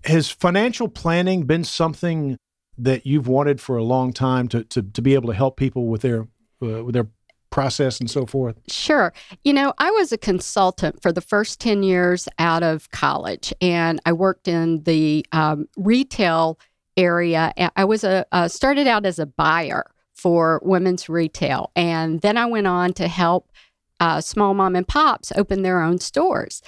Has 0.05 0.29
financial 0.29 0.89
planning 0.89 1.45
been 1.45 1.63
something 1.63 2.37
that 2.79 3.07
you've 3.07 3.29
wanted 3.29 3.61
for 3.61 3.77
a 3.77 3.85
long 3.85 4.13
time 4.13 4.49
to 4.49 4.65
to, 4.65 4.83
to 4.83 5.03
be 5.03 5.15
able 5.15 5.29
to 5.29 5.35
help 5.35 5.57
people 5.57 5.87
with 5.87 6.03
their 6.03 6.23
uh, 6.63 6.85
with 6.85 6.95
their 6.95 7.09
process 7.51 8.01
and 8.01 8.11
so 8.11 8.27
forth? 8.27 8.57
Sure. 8.69 9.13
You 9.45 9.53
know, 9.53 9.73
I 9.79 9.91
was 9.93 10.11
a 10.11 10.19
consultant 10.19 11.01
for 11.01 11.13
the 11.13 11.21
first 11.21 11.61
10 11.61 11.85
years 11.85 12.29
out 12.41 12.65
of 12.65 12.91
college, 12.91 13.55
and 13.61 14.01
I 14.05 14.13
worked 14.13 14.49
in 14.49 14.83
the 14.83 15.25
um, 15.31 15.69
retail 15.77 16.59
area. 16.97 17.53
I 17.77 17.85
was 17.85 18.03
a 18.03 18.27
uh, 18.33 18.49
started 18.49 18.89
out 18.89 19.07
as 19.07 19.21
a 19.21 19.27
buyer 19.27 19.85
for 20.15 20.61
women's 20.65 21.09
retail, 21.09 21.71
and 21.77 22.21
then 22.23 22.37
I 22.37 22.47
went 22.47 22.67
on 22.67 22.93
to 22.95 23.07
help 23.07 23.51
uh, 24.01 24.21
small 24.21 24.55
mom 24.55 24.75
and 24.75 24.87
pops 24.87 25.33
open 25.37 25.63
their 25.63 25.81
own 25.81 25.99
stores. 25.99 26.61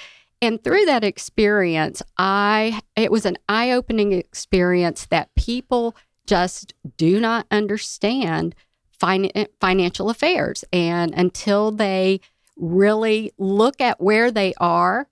And 0.43 0.62
through 0.62 0.85
that 0.85 1.05
experience, 1.05 2.02
I 2.19 2.81
it 2.95 3.11
was 3.11 3.26
an 3.26 3.38
eye-opening 3.49 4.12
experience 4.12 5.07
that 5.07 5.35
people 5.35 5.97
just 6.26 6.75
do 6.97 7.21
not 7.21 7.47
understand 7.50 8.55
fin- 8.90 9.31
financial 9.61 10.11
affairs. 10.11 10.64
And 10.73 11.14
until 11.14 11.71
they 11.71 12.21
really 12.57 13.33
look 13.38 13.81
at 13.81 14.00
where 14.00 14.31
they 14.31 14.55
are, 14.59 15.09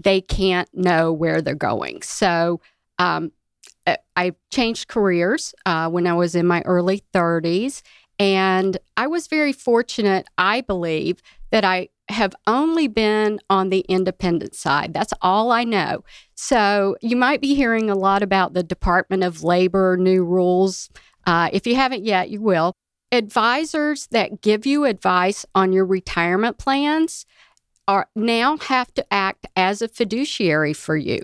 they 0.00 0.20
can't 0.20 0.68
know 0.72 1.12
where 1.12 1.42
they're 1.42 1.54
going. 1.54 2.02
So 2.02 2.60
um, 2.98 3.32
I- 4.16 4.32
changed 4.50 4.88
careers 4.88 5.54
uh, 5.66 5.88
when 5.90 6.06
I 6.06 6.14
was 6.14 6.34
in 6.34 6.46
my 6.46 6.62
early 6.62 7.02
30s. 7.12 7.82
And 8.18 8.78
I 8.96 9.08
was 9.08 9.26
very 9.26 9.52
fortunate, 9.52 10.26
I 10.38 10.60
believe, 10.60 11.20
that 11.50 11.64
I 11.64 11.88
have 12.08 12.34
only 12.46 12.86
been 12.86 13.40
on 13.48 13.70
the 13.70 13.80
independent 13.80 14.54
side. 14.54 14.92
That's 14.92 15.14
all 15.22 15.50
I 15.50 15.64
know. 15.64 16.04
So 16.34 16.96
you 17.00 17.16
might 17.16 17.40
be 17.40 17.54
hearing 17.54 17.88
a 17.88 17.94
lot 17.94 18.22
about 18.22 18.52
the 18.52 18.62
Department 18.62 19.22
of 19.24 19.42
Labor 19.42 19.96
new 19.96 20.24
rules. 20.24 20.90
Uh, 21.26 21.48
if 21.52 21.66
you 21.66 21.76
haven't 21.76 22.04
yet, 22.04 22.30
you 22.30 22.40
will. 22.40 22.74
Advisors 23.10 24.06
that 24.08 24.42
give 24.42 24.66
you 24.66 24.84
advice 24.84 25.46
on 25.54 25.72
your 25.72 25.86
retirement 25.86 26.58
plans 26.58 27.26
are 27.86 28.08
now 28.14 28.56
have 28.58 28.92
to 28.94 29.12
act 29.12 29.46
as 29.56 29.80
a 29.82 29.88
fiduciary 29.88 30.72
for 30.72 30.96
you. 30.96 31.20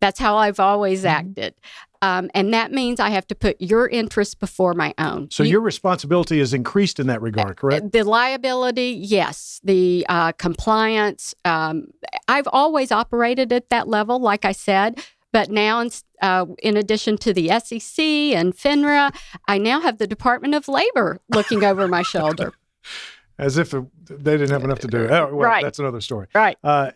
That's 0.00 0.18
how 0.18 0.36
I've 0.36 0.60
always 0.60 1.04
acted. 1.04 1.54
Um, 2.02 2.30
and 2.34 2.52
that 2.52 2.72
means 2.72 2.98
I 3.00 3.10
have 3.10 3.26
to 3.28 3.34
put 3.34 3.56
your 3.60 3.88
interests 3.88 4.34
before 4.34 4.74
my 4.74 4.92
own. 4.98 5.30
So 5.30 5.44
You- 5.44 5.52
your 5.52 5.60
responsibility 5.60 6.40
is 6.40 6.52
increased 6.52 6.98
in 6.98 7.06
that 7.06 7.22
regard, 7.22 7.56
correct? 7.56 7.92
the 7.92 8.02
liability, 8.02 8.90
yes. 9.00 9.60
The 9.62 10.04
uh, 10.08 10.32
compliance, 10.32 11.34
um, 11.44 11.86
I've 12.28 12.48
always 12.52 12.90
operated 12.92 13.52
at 13.52 13.70
that 13.70 13.86
level, 13.88 14.18
like 14.18 14.44
I 14.44 14.52
said. 14.52 15.00
But 15.32 15.48
now, 15.50 15.80
in, 15.80 15.90
uh, 16.20 16.44
in 16.62 16.76
addition 16.76 17.16
to 17.18 17.32
the 17.32 17.48
SEC 17.48 18.34
and 18.34 18.52
FINRA, 18.54 19.14
I 19.48 19.56
now 19.56 19.80
have 19.80 19.96
the 19.96 20.06
Department 20.06 20.54
of 20.54 20.68
Labor 20.68 21.20
looking 21.32 21.64
over 21.64 21.88
my 21.88 22.02
shoulder. 22.12 22.52
As 23.38 23.56
if 23.56 23.70
they 23.70 24.36
didn't 24.36 24.50
have 24.50 24.62
enough 24.64 24.80
to 24.80 24.88
do. 24.88 25.08
Oh, 25.08 25.26
well, 25.34 25.48
Right. 25.48 25.64
That's 25.64 25.78
another 25.78 26.02
story. 26.02 26.26
Right. 26.34 26.58
Uh, 26.62 26.90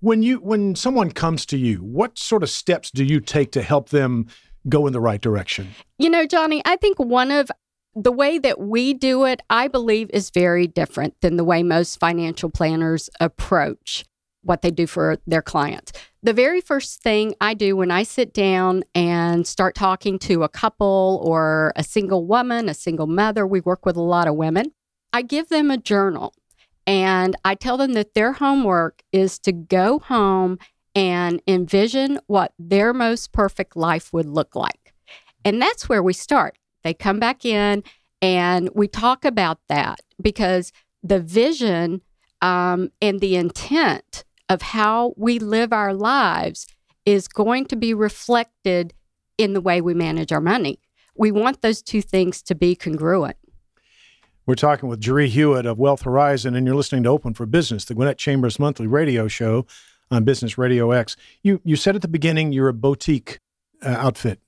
when 0.00 0.22
you 0.22 0.36
when 0.38 0.74
someone 0.74 1.10
comes 1.10 1.46
to 1.46 1.58
you, 1.58 1.78
what 1.78 2.18
sort 2.18 2.42
of 2.42 2.50
steps 2.50 2.90
do 2.90 3.04
you 3.04 3.20
take 3.20 3.52
to 3.52 3.62
help 3.62 3.90
them 3.90 4.26
go 4.68 4.86
in 4.86 4.92
the 4.92 5.00
right 5.00 5.20
direction? 5.20 5.68
You 5.98 6.10
know, 6.10 6.26
Johnny, 6.26 6.62
I 6.64 6.76
think 6.76 6.98
one 6.98 7.30
of 7.30 7.50
the 7.94 8.12
way 8.12 8.38
that 8.38 8.60
we 8.60 8.94
do 8.94 9.24
it, 9.24 9.40
I 9.50 9.68
believe, 9.68 10.10
is 10.12 10.30
very 10.30 10.66
different 10.66 11.20
than 11.20 11.36
the 11.36 11.44
way 11.44 11.62
most 11.62 11.98
financial 11.98 12.50
planners 12.50 13.10
approach 13.18 14.04
what 14.42 14.62
they 14.62 14.70
do 14.70 14.86
for 14.86 15.18
their 15.26 15.42
clients. 15.42 15.92
The 16.22 16.32
very 16.32 16.60
first 16.60 17.02
thing 17.02 17.34
I 17.40 17.54
do 17.54 17.76
when 17.76 17.90
I 17.90 18.04
sit 18.04 18.32
down 18.32 18.84
and 18.94 19.46
start 19.46 19.74
talking 19.74 20.18
to 20.20 20.44
a 20.44 20.48
couple 20.48 21.20
or 21.24 21.72
a 21.74 21.82
single 21.82 22.24
woman, 22.24 22.68
a 22.68 22.74
single 22.74 23.06
mother, 23.08 23.46
we 23.46 23.60
work 23.60 23.84
with 23.84 23.96
a 23.96 24.02
lot 24.02 24.28
of 24.28 24.36
women, 24.36 24.72
I 25.12 25.22
give 25.22 25.48
them 25.48 25.70
a 25.70 25.76
journal 25.76 26.34
and 26.88 27.36
I 27.44 27.54
tell 27.54 27.76
them 27.76 27.92
that 27.92 28.14
their 28.14 28.32
homework 28.32 29.02
is 29.12 29.38
to 29.40 29.52
go 29.52 29.98
home 29.98 30.58
and 30.94 31.42
envision 31.46 32.18
what 32.28 32.54
their 32.58 32.94
most 32.94 33.30
perfect 33.30 33.76
life 33.76 34.10
would 34.14 34.24
look 34.24 34.56
like. 34.56 34.94
And 35.44 35.60
that's 35.60 35.86
where 35.86 36.02
we 36.02 36.14
start. 36.14 36.56
They 36.84 36.94
come 36.94 37.20
back 37.20 37.44
in 37.44 37.84
and 38.22 38.70
we 38.74 38.88
talk 38.88 39.26
about 39.26 39.58
that 39.68 40.00
because 40.20 40.72
the 41.02 41.20
vision 41.20 42.00
um, 42.40 42.90
and 43.02 43.20
the 43.20 43.36
intent 43.36 44.24
of 44.48 44.62
how 44.62 45.12
we 45.18 45.38
live 45.38 45.74
our 45.74 45.92
lives 45.92 46.68
is 47.04 47.28
going 47.28 47.66
to 47.66 47.76
be 47.76 47.92
reflected 47.92 48.94
in 49.36 49.52
the 49.52 49.60
way 49.60 49.82
we 49.82 49.92
manage 49.92 50.32
our 50.32 50.40
money. 50.40 50.80
We 51.14 51.32
want 51.32 51.60
those 51.60 51.82
two 51.82 52.00
things 52.00 52.40
to 52.44 52.54
be 52.54 52.74
congruent. 52.74 53.36
We're 54.48 54.54
talking 54.54 54.88
with 54.88 55.02
Jerrí 55.02 55.26
Hewett 55.26 55.66
of 55.66 55.78
Wealth 55.78 56.00
Horizon, 56.02 56.56
and 56.56 56.66
you're 56.66 56.74
listening 56.74 57.02
to 57.02 57.10
Open 57.10 57.34
for 57.34 57.44
Business, 57.44 57.84
the 57.84 57.92
Gwinnett 57.92 58.16
Chambers 58.16 58.58
monthly 58.58 58.86
radio 58.86 59.28
show 59.28 59.66
on 60.10 60.24
Business 60.24 60.56
Radio 60.56 60.90
X. 60.90 61.16
You 61.42 61.60
you 61.66 61.76
said 61.76 61.94
at 61.94 62.00
the 62.00 62.08
beginning 62.08 62.52
you're 62.52 62.68
a 62.68 62.72
boutique 62.72 63.40
uh, 63.82 63.90
outfit. 63.90 64.40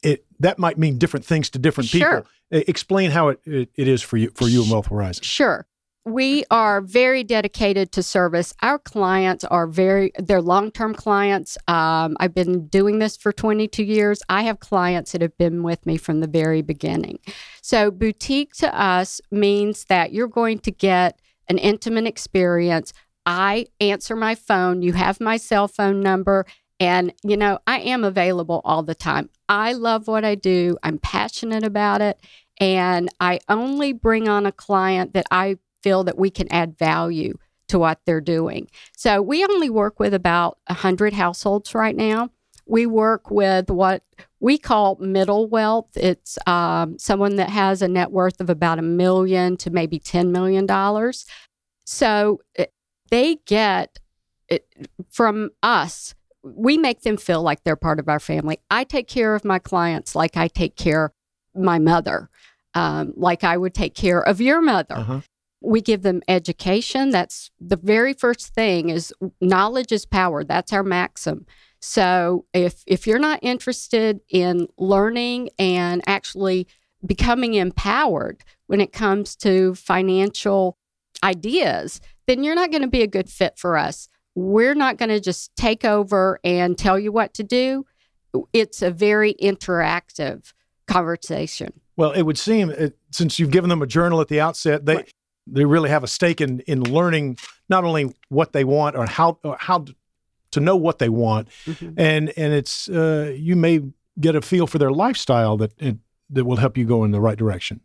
It 0.00 0.24
that 0.38 0.60
might 0.60 0.78
mean 0.78 0.96
different 0.96 1.26
things 1.26 1.50
to 1.50 1.58
different 1.58 1.90
Sure. 1.90 2.22
people. 2.52 2.62
Explain 2.68 3.10
how 3.10 3.30
it, 3.30 3.40
it, 3.44 3.70
it 3.74 3.88
is 3.88 4.00
for 4.00 4.16
you 4.16 4.30
for 4.36 4.46
you 4.46 4.62
and 4.62 4.70
Wealth 4.70 4.86
Horizon. 4.86 5.24
Sure. 5.24 5.66
We 6.08 6.44
are 6.50 6.80
very 6.80 7.22
dedicated 7.22 7.92
to 7.92 8.02
service. 8.02 8.54
Our 8.62 8.78
clients 8.78 9.44
are 9.44 9.66
very, 9.66 10.10
they're 10.18 10.40
long 10.40 10.70
term 10.70 10.94
clients. 10.94 11.58
Um, 11.68 12.16
I've 12.18 12.34
been 12.34 12.66
doing 12.68 12.98
this 12.98 13.18
for 13.18 13.30
22 13.30 13.84
years. 13.84 14.22
I 14.30 14.44
have 14.44 14.58
clients 14.58 15.12
that 15.12 15.20
have 15.20 15.36
been 15.36 15.62
with 15.62 15.84
me 15.84 15.98
from 15.98 16.20
the 16.20 16.26
very 16.26 16.62
beginning. 16.62 17.18
So, 17.60 17.90
boutique 17.90 18.54
to 18.54 18.74
us 18.74 19.20
means 19.30 19.84
that 19.90 20.14
you're 20.14 20.28
going 20.28 20.60
to 20.60 20.70
get 20.70 21.20
an 21.46 21.58
intimate 21.58 22.06
experience. 22.06 22.94
I 23.26 23.66
answer 23.78 24.16
my 24.16 24.34
phone, 24.34 24.80
you 24.80 24.94
have 24.94 25.20
my 25.20 25.36
cell 25.36 25.68
phone 25.68 26.00
number, 26.00 26.46
and 26.80 27.12
you 27.22 27.36
know, 27.36 27.58
I 27.66 27.80
am 27.80 28.02
available 28.02 28.62
all 28.64 28.82
the 28.82 28.94
time. 28.94 29.28
I 29.46 29.74
love 29.74 30.08
what 30.08 30.24
I 30.24 30.36
do, 30.36 30.78
I'm 30.82 30.96
passionate 30.96 31.64
about 31.64 32.00
it, 32.00 32.18
and 32.58 33.10
I 33.20 33.40
only 33.46 33.92
bring 33.92 34.26
on 34.26 34.46
a 34.46 34.52
client 34.52 35.12
that 35.12 35.26
I 35.30 35.58
feel 35.82 36.04
that 36.04 36.18
we 36.18 36.30
can 36.30 36.50
add 36.52 36.78
value 36.78 37.38
to 37.68 37.78
what 37.78 38.00
they're 38.06 38.20
doing. 38.20 38.68
So 38.96 39.20
we 39.20 39.44
only 39.44 39.70
work 39.70 40.00
with 40.00 40.14
about 40.14 40.58
100 40.68 41.12
households 41.12 41.74
right 41.74 41.94
now. 41.94 42.30
We 42.66 42.86
work 42.86 43.30
with 43.30 43.70
what 43.70 44.02
we 44.40 44.58
call 44.58 44.96
middle 44.96 45.48
wealth. 45.48 45.88
It's 45.94 46.38
um, 46.46 46.98
someone 46.98 47.36
that 47.36 47.50
has 47.50 47.82
a 47.82 47.88
net 47.88 48.10
worth 48.10 48.40
of 48.40 48.50
about 48.50 48.78
a 48.78 48.82
million 48.82 49.56
to 49.58 49.70
maybe 49.70 49.98
$10 49.98 50.30
million. 50.30 50.66
So 51.84 52.40
they 53.10 53.36
get 53.46 53.98
from 55.10 55.50
us, 55.62 56.14
we 56.42 56.78
make 56.78 57.02
them 57.02 57.16
feel 57.16 57.42
like 57.42 57.64
they're 57.64 57.76
part 57.76 57.98
of 57.98 58.08
our 58.08 58.20
family. 58.20 58.60
I 58.70 58.84
take 58.84 59.08
care 59.08 59.34
of 59.34 59.44
my 59.44 59.58
clients 59.58 60.14
like 60.14 60.36
I 60.36 60.48
take 60.48 60.76
care 60.76 61.12
my 61.54 61.78
mother, 61.78 62.28
um, 62.74 63.12
like 63.16 63.44
I 63.44 63.56
would 63.56 63.74
take 63.74 63.94
care 63.94 64.20
of 64.20 64.40
your 64.40 64.60
mother 64.60 64.96
Uh-huh. 64.96 65.20
We 65.60 65.80
give 65.80 66.02
them 66.02 66.22
education 66.28 67.10
that's 67.10 67.50
the 67.60 67.76
very 67.76 68.12
first 68.12 68.54
thing 68.54 68.90
is 68.90 69.12
knowledge 69.40 69.92
is 69.92 70.06
power 70.06 70.44
that's 70.44 70.72
our 70.72 70.84
maxim 70.84 71.46
so 71.80 72.44
if 72.52 72.82
if 72.86 73.06
you're 73.06 73.18
not 73.18 73.40
interested 73.42 74.20
in 74.28 74.68
learning 74.78 75.50
and 75.58 76.02
actually 76.06 76.66
becoming 77.04 77.54
empowered 77.54 78.42
when 78.66 78.80
it 78.80 78.92
comes 78.92 79.36
to 79.36 79.74
financial 79.74 80.76
ideas, 81.22 82.00
then 82.26 82.42
you're 82.42 82.54
not 82.54 82.70
going 82.70 82.82
to 82.82 82.88
be 82.88 83.02
a 83.02 83.06
good 83.06 83.28
fit 83.28 83.58
for 83.58 83.76
us. 83.76 84.08
We're 84.34 84.74
not 84.74 84.98
going 84.98 85.08
to 85.08 85.20
just 85.20 85.54
take 85.56 85.84
over 85.84 86.38
and 86.44 86.76
tell 86.76 86.98
you 86.98 87.12
what 87.12 87.34
to 87.34 87.42
do. 87.42 87.86
It's 88.52 88.82
a 88.82 88.90
very 88.90 89.34
interactive 89.34 90.52
conversation. 90.86 91.80
Well, 91.96 92.12
it 92.12 92.22
would 92.22 92.38
seem 92.38 92.70
it, 92.70 92.96
since 93.10 93.38
you've 93.38 93.50
given 93.50 93.70
them 93.70 93.82
a 93.82 93.86
journal 93.86 94.20
at 94.20 94.28
the 94.28 94.40
outset, 94.40 94.86
they 94.86 94.96
right. 94.96 95.12
They 95.50 95.64
really 95.64 95.90
have 95.90 96.04
a 96.04 96.06
stake 96.06 96.40
in 96.40 96.60
in 96.60 96.82
learning 96.82 97.38
not 97.68 97.84
only 97.84 98.14
what 98.28 98.52
they 98.52 98.64
want 98.64 98.96
or 98.96 99.06
how 99.06 99.38
or 99.44 99.56
how 99.58 99.86
to 100.50 100.60
know 100.60 100.76
what 100.76 100.98
they 100.98 101.08
want, 101.08 101.48
mm-hmm. 101.64 101.92
and 101.96 102.32
and 102.36 102.52
it's 102.52 102.88
uh, 102.88 103.32
you 103.36 103.56
may 103.56 103.80
get 104.20 104.34
a 104.34 104.42
feel 104.42 104.66
for 104.66 104.78
their 104.78 104.90
lifestyle 104.90 105.56
that 105.56 105.72
it, 105.78 105.96
that 106.30 106.44
will 106.44 106.56
help 106.56 106.76
you 106.76 106.84
go 106.84 107.04
in 107.04 107.10
the 107.10 107.20
right 107.20 107.38
direction. 107.38 107.80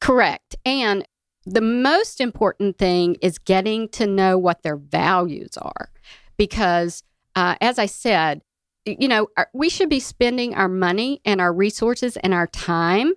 Correct, 0.00 0.56
and 0.64 1.06
the 1.46 1.60
most 1.60 2.20
important 2.20 2.78
thing 2.78 3.16
is 3.20 3.38
getting 3.38 3.88
to 3.90 4.06
know 4.06 4.38
what 4.38 4.62
their 4.62 4.76
values 4.76 5.56
are, 5.56 5.90
because 6.36 7.02
uh, 7.36 7.56
as 7.60 7.78
I 7.78 7.86
said, 7.86 8.42
you 8.86 9.08
know, 9.08 9.28
we 9.52 9.68
should 9.68 9.88
be 9.88 10.00
spending 10.00 10.54
our 10.54 10.68
money 10.68 11.20
and 11.24 11.40
our 11.40 11.52
resources 11.52 12.16
and 12.18 12.34
our 12.34 12.46
time 12.46 13.12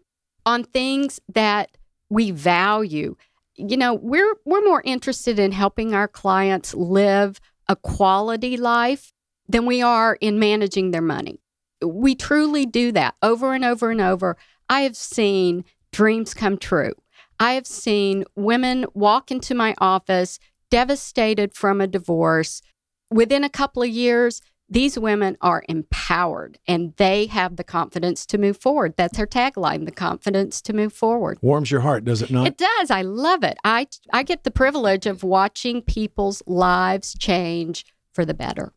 on 0.45 0.63
things 0.63 1.19
that 1.33 1.77
we 2.09 2.31
value. 2.31 3.15
You 3.57 3.77
know, 3.77 3.93
we're 3.93 4.35
we're 4.45 4.63
more 4.63 4.81
interested 4.85 5.39
in 5.39 5.51
helping 5.51 5.93
our 5.93 6.07
clients 6.07 6.73
live 6.73 7.39
a 7.67 7.75
quality 7.75 8.55
life 8.55 9.11
than 9.49 9.65
we 9.65 9.81
are 9.81 10.17
in 10.21 10.39
managing 10.39 10.91
their 10.91 11.01
money. 11.01 11.41
We 11.83 12.15
truly 12.15 12.65
do 12.65 12.91
that 12.93 13.15
over 13.21 13.53
and 13.53 13.65
over 13.65 13.91
and 13.91 14.01
over. 14.01 14.37
I 14.69 14.81
have 14.81 14.95
seen 14.95 15.65
dreams 15.91 16.33
come 16.33 16.57
true. 16.57 16.93
I 17.39 17.53
have 17.53 17.67
seen 17.67 18.25
women 18.35 18.85
walk 18.93 19.31
into 19.31 19.53
my 19.53 19.75
office 19.79 20.39
devastated 20.69 21.53
from 21.53 21.81
a 21.81 21.87
divorce. 21.87 22.61
Within 23.09 23.43
a 23.43 23.49
couple 23.49 23.83
of 23.83 23.89
years, 23.89 24.41
these 24.69 24.99
women 24.99 25.37
are 25.41 25.63
empowered 25.69 26.59
and 26.67 26.93
they 26.97 27.27
have 27.27 27.55
the 27.55 27.63
confidence 27.63 28.25
to 28.27 28.37
move 28.37 28.57
forward. 28.57 28.95
That's 28.97 29.17
her 29.17 29.27
tagline, 29.27 29.85
the 29.85 29.91
confidence 29.91 30.61
to 30.63 30.73
move 30.73 30.93
forward. 30.93 31.37
Warms 31.41 31.71
your 31.71 31.81
heart, 31.81 32.03
does 32.03 32.21
it 32.21 32.29
not? 32.31 32.47
It 32.47 32.57
does. 32.57 32.91
I 32.91 33.01
love 33.01 33.43
it. 33.43 33.57
I 33.63 33.87
I 34.11 34.23
get 34.23 34.43
the 34.43 34.51
privilege 34.51 35.05
of 35.05 35.23
watching 35.23 35.81
people's 35.81 36.43
lives 36.45 37.15
change 37.17 37.85
for 38.13 38.25
the 38.25 38.33
better. 38.33 38.73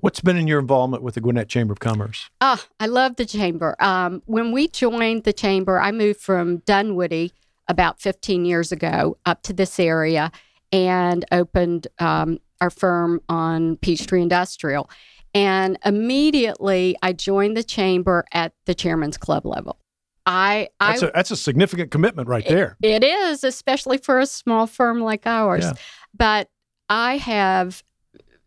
What's 0.00 0.20
been 0.20 0.36
in 0.36 0.48
your 0.48 0.58
involvement 0.58 1.02
with 1.02 1.14
the 1.14 1.20
Gwinnett 1.20 1.48
Chamber 1.48 1.72
of 1.72 1.80
Commerce? 1.80 2.30
Ah, 2.40 2.64
I 2.80 2.86
love 2.86 3.16
the 3.16 3.26
chamber. 3.26 3.76
Um, 3.80 4.22
when 4.24 4.50
we 4.50 4.66
joined 4.66 5.24
the 5.24 5.32
chamber, 5.34 5.78
I 5.78 5.92
moved 5.92 6.20
from 6.20 6.58
Dunwoody 6.58 7.32
about 7.68 8.00
15 8.00 8.46
years 8.46 8.72
ago 8.72 9.18
up 9.26 9.42
to 9.42 9.52
this 9.52 9.78
area 9.78 10.32
and 10.72 11.26
opened 11.30 11.88
um, 11.98 12.38
our 12.62 12.70
firm 12.70 13.20
on 13.28 13.76
Peachtree 13.76 14.22
Industrial. 14.22 14.88
And 15.34 15.78
immediately 15.84 16.96
I 17.02 17.12
joined 17.12 17.56
the 17.56 17.62
chamber 17.62 18.24
at 18.32 18.52
the 18.66 18.74
chairman's 18.74 19.16
club 19.16 19.46
level. 19.46 19.78
I, 20.26 20.68
that's, 20.78 21.02
I, 21.02 21.06
a, 21.06 21.12
that's 21.12 21.30
a 21.30 21.36
significant 21.36 21.90
commitment 21.90 22.28
right 22.28 22.46
there. 22.46 22.76
it 22.82 23.02
is, 23.02 23.42
especially 23.42 23.98
for 23.98 24.18
a 24.18 24.26
small 24.26 24.66
firm 24.66 25.00
like 25.00 25.26
ours. 25.26 25.64
Yeah. 25.64 25.72
But 26.16 26.50
I 26.88 27.16
have 27.16 27.82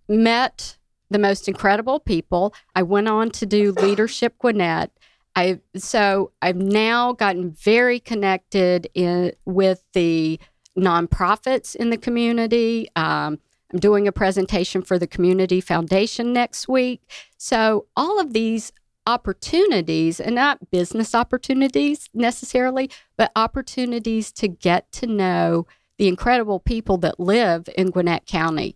met 0.08 0.78
the 1.10 1.20
most 1.20 1.48
incredible 1.48 2.00
people. 2.00 2.54
I 2.76 2.84
went 2.84 3.08
on 3.08 3.32
to 3.32 3.46
do 3.46 3.72
Leadership 3.72 4.38
Gwinnett. 4.40 4.92
I 5.36 5.60
so 5.76 6.32
I've 6.42 6.58
now 6.58 7.14
gotten 7.14 7.52
very 7.52 8.00
connected 8.00 8.88
in 8.94 9.32
with 9.46 9.84
the 9.94 10.40
nonprofits 10.78 11.76
in 11.76 11.90
the 11.90 11.98
community. 11.98 12.88
Um, 12.96 13.40
I'm 13.74 13.80
doing 13.80 14.08
a 14.08 14.12
presentation 14.12 14.84
for 14.84 15.00
the 15.00 15.08
Community 15.08 15.60
Foundation 15.60 16.32
next 16.32 16.68
week. 16.68 17.02
So, 17.38 17.88
all 17.96 18.20
of 18.20 18.34
these 18.34 18.72
opportunities, 19.08 20.20
and 20.20 20.36
not 20.36 20.72
business 20.72 21.14
opportunities 21.14 22.10
necessarily, 22.14 22.90
but 23.18 23.32
opportunities 23.36 24.32
to 24.32 24.48
get 24.48 24.92
to 24.94 25.08
know 25.08 25.68
the 25.98 26.08
incredible 26.08 26.60
people 26.60 26.98
that 26.98 27.20
live 27.20 27.68
in 27.76 27.90
Gwinnett 27.90 28.26
County. 28.26 28.76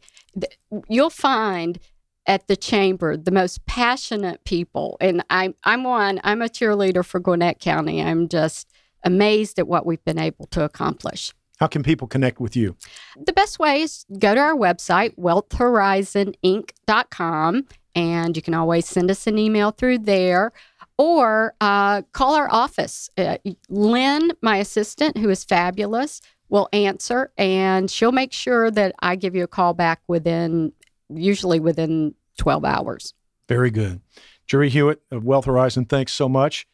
You'll 0.90 1.10
find 1.10 1.80
at 2.26 2.48
the 2.48 2.58
chamber 2.58 3.16
the 3.16 3.32
most 3.32 3.66
passionate 3.66 4.44
people 4.44 4.98
and 5.00 5.24
I'm 5.30 5.56
I'm 5.64 5.86
one 5.86 6.20
I'm 6.26 6.42
a 6.42 6.50
cheerleader 6.50 7.04
for 7.06 7.20
Gwinnett 7.22 7.60
County. 7.60 8.02
I'm 8.02 8.28
just 8.28 8.70
amazed 9.04 9.58
at 9.60 9.68
what 9.68 9.86
we've 9.86 10.04
been 10.04 10.20
able 10.20 10.46
to 10.48 10.64
accomplish. 10.64 11.34
How 11.58 11.68
can 11.68 11.84
people 11.84 12.08
connect 12.08 12.40
with 12.40 12.56
you? 12.56 12.78
The 13.20 13.34
best 13.34 13.60
way 13.60 13.82
is 13.82 14.06
go 14.18 14.34
to 14.36 14.42
our 14.42 14.56
website, 14.56 15.18
wealthhorizoninc.com, 15.18 17.68
and 17.96 18.36
you 18.36 18.42
can 18.42 18.54
always 18.54 18.88
send 18.88 19.12
us 19.12 19.28
an 19.28 19.38
email 19.38 19.72
through 19.72 19.98
there 20.00 20.54
or 20.98 21.54
uh, 21.62 22.02
call 22.12 22.36
our 22.36 22.52
office. 22.52 23.10
Uh, 23.18 23.38
Lynn, 23.70 24.32
my 24.42 24.58
assistant, 24.58 25.18
who 25.18 25.30
is 25.30 25.44
fabulous, 25.44 26.22
will 26.50 26.70
answer 26.72 27.32
and 27.38 27.92
she'll 27.92 28.12
make 28.12 28.34
sure 28.34 28.72
that 28.72 28.96
I 29.00 29.16
give 29.16 29.36
you 29.36 29.44
a 29.44 29.48
call 29.48 29.74
back 29.74 30.02
within, 30.08 30.72
usually 31.10 31.60
within 31.60 32.16
12 32.38 32.66
hours. 32.66 33.14
Very 33.50 33.72
good. 33.72 34.02
Jerrí 34.48 34.70
Hewett 34.70 35.02
of 35.12 35.26
Wealth 35.26 35.46
Horizon, 35.46 35.86
thanks 35.86 36.14
so 36.14 36.30
much. 36.30 36.68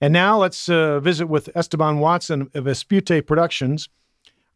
And 0.00 0.12
now 0.12 0.38
let's 0.38 0.68
uh, 0.68 1.00
visit 1.00 1.26
with 1.26 1.52
Estebon 1.54 1.98
Watson 1.98 2.50
of 2.54 2.64
Espeute 2.64 3.26
Productions. 3.26 3.88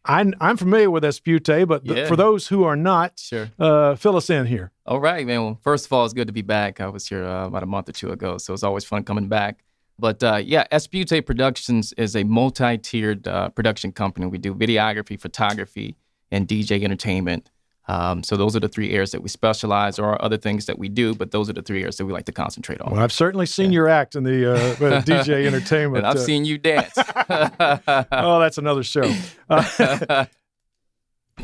I'm, 0.04 0.34
I'm 0.40 0.56
familiar 0.56 0.90
with 0.90 1.04
Espeute, 1.04 1.68
but 1.68 1.84
yeah. 1.84 2.06
for 2.06 2.16
those 2.16 2.48
who 2.48 2.64
are 2.64 2.76
not, 2.76 3.18
sure. 3.18 3.50
Uh, 3.58 3.94
fill 3.96 4.16
us 4.16 4.30
in 4.30 4.46
here. 4.46 4.72
All 4.86 5.00
right, 5.00 5.26
man. 5.26 5.42
Well, 5.42 5.58
first 5.62 5.86
of 5.86 5.92
all, 5.92 6.04
it's 6.04 6.14
good 6.14 6.26
to 6.26 6.32
be 6.32 6.42
back. 6.42 6.80
I 6.80 6.88
was 6.88 7.06
here 7.06 7.24
uh, 7.24 7.46
about 7.46 7.62
a 7.62 7.66
month 7.66 7.88
or 7.88 7.92
two 7.92 8.10
ago, 8.10 8.38
so 8.38 8.54
it's 8.54 8.62
always 8.62 8.84
fun 8.84 9.04
coming 9.04 9.28
back. 9.28 9.62
But 9.98 10.22
uh, 10.22 10.40
yeah, 10.42 10.66
Espeute 10.72 11.26
Productions 11.26 11.92
is 11.98 12.16
a 12.16 12.24
multi-tiered 12.24 13.28
uh, 13.28 13.50
production 13.50 13.92
company. 13.92 14.26
We 14.26 14.38
do 14.38 14.54
videography, 14.54 15.20
photography, 15.20 15.96
and 16.30 16.48
DJ 16.48 16.82
entertainment. 16.82 17.50
Um, 17.90 18.22
so 18.22 18.36
those 18.36 18.54
are 18.54 18.60
the 18.60 18.68
three 18.68 18.92
areas 18.92 19.10
that 19.10 19.20
we 19.20 19.28
specialize. 19.28 19.96
There 19.96 20.04
are 20.04 20.22
other 20.22 20.36
things 20.36 20.66
that 20.66 20.78
we 20.78 20.88
do, 20.88 21.12
but 21.12 21.32
those 21.32 21.50
are 21.50 21.52
the 21.52 21.62
three 21.62 21.80
areas 21.80 21.96
that 21.96 22.06
we 22.06 22.12
like 22.12 22.26
to 22.26 22.32
concentrate 22.32 22.80
on. 22.80 22.92
Well, 22.92 23.02
I've 23.02 23.12
certainly 23.12 23.46
seen 23.46 23.72
yeah. 23.72 23.76
your 23.76 23.88
act 23.88 24.14
in 24.14 24.22
the 24.22 24.52
uh, 24.52 24.74
DJ 25.02 25.44
entertainment. 25.46 25.98
and 25.98 26.06
I've 26.06 26.16
uh, 26.16 26.24
seen 26.24 26.44
you 26.44 26.56
dance. 26.56 26.92
oh, 26.96 28.38
that's 28.38 28.58
another 28.58 28.84
show. 28.84 29.12
Uh, 29.48 30.26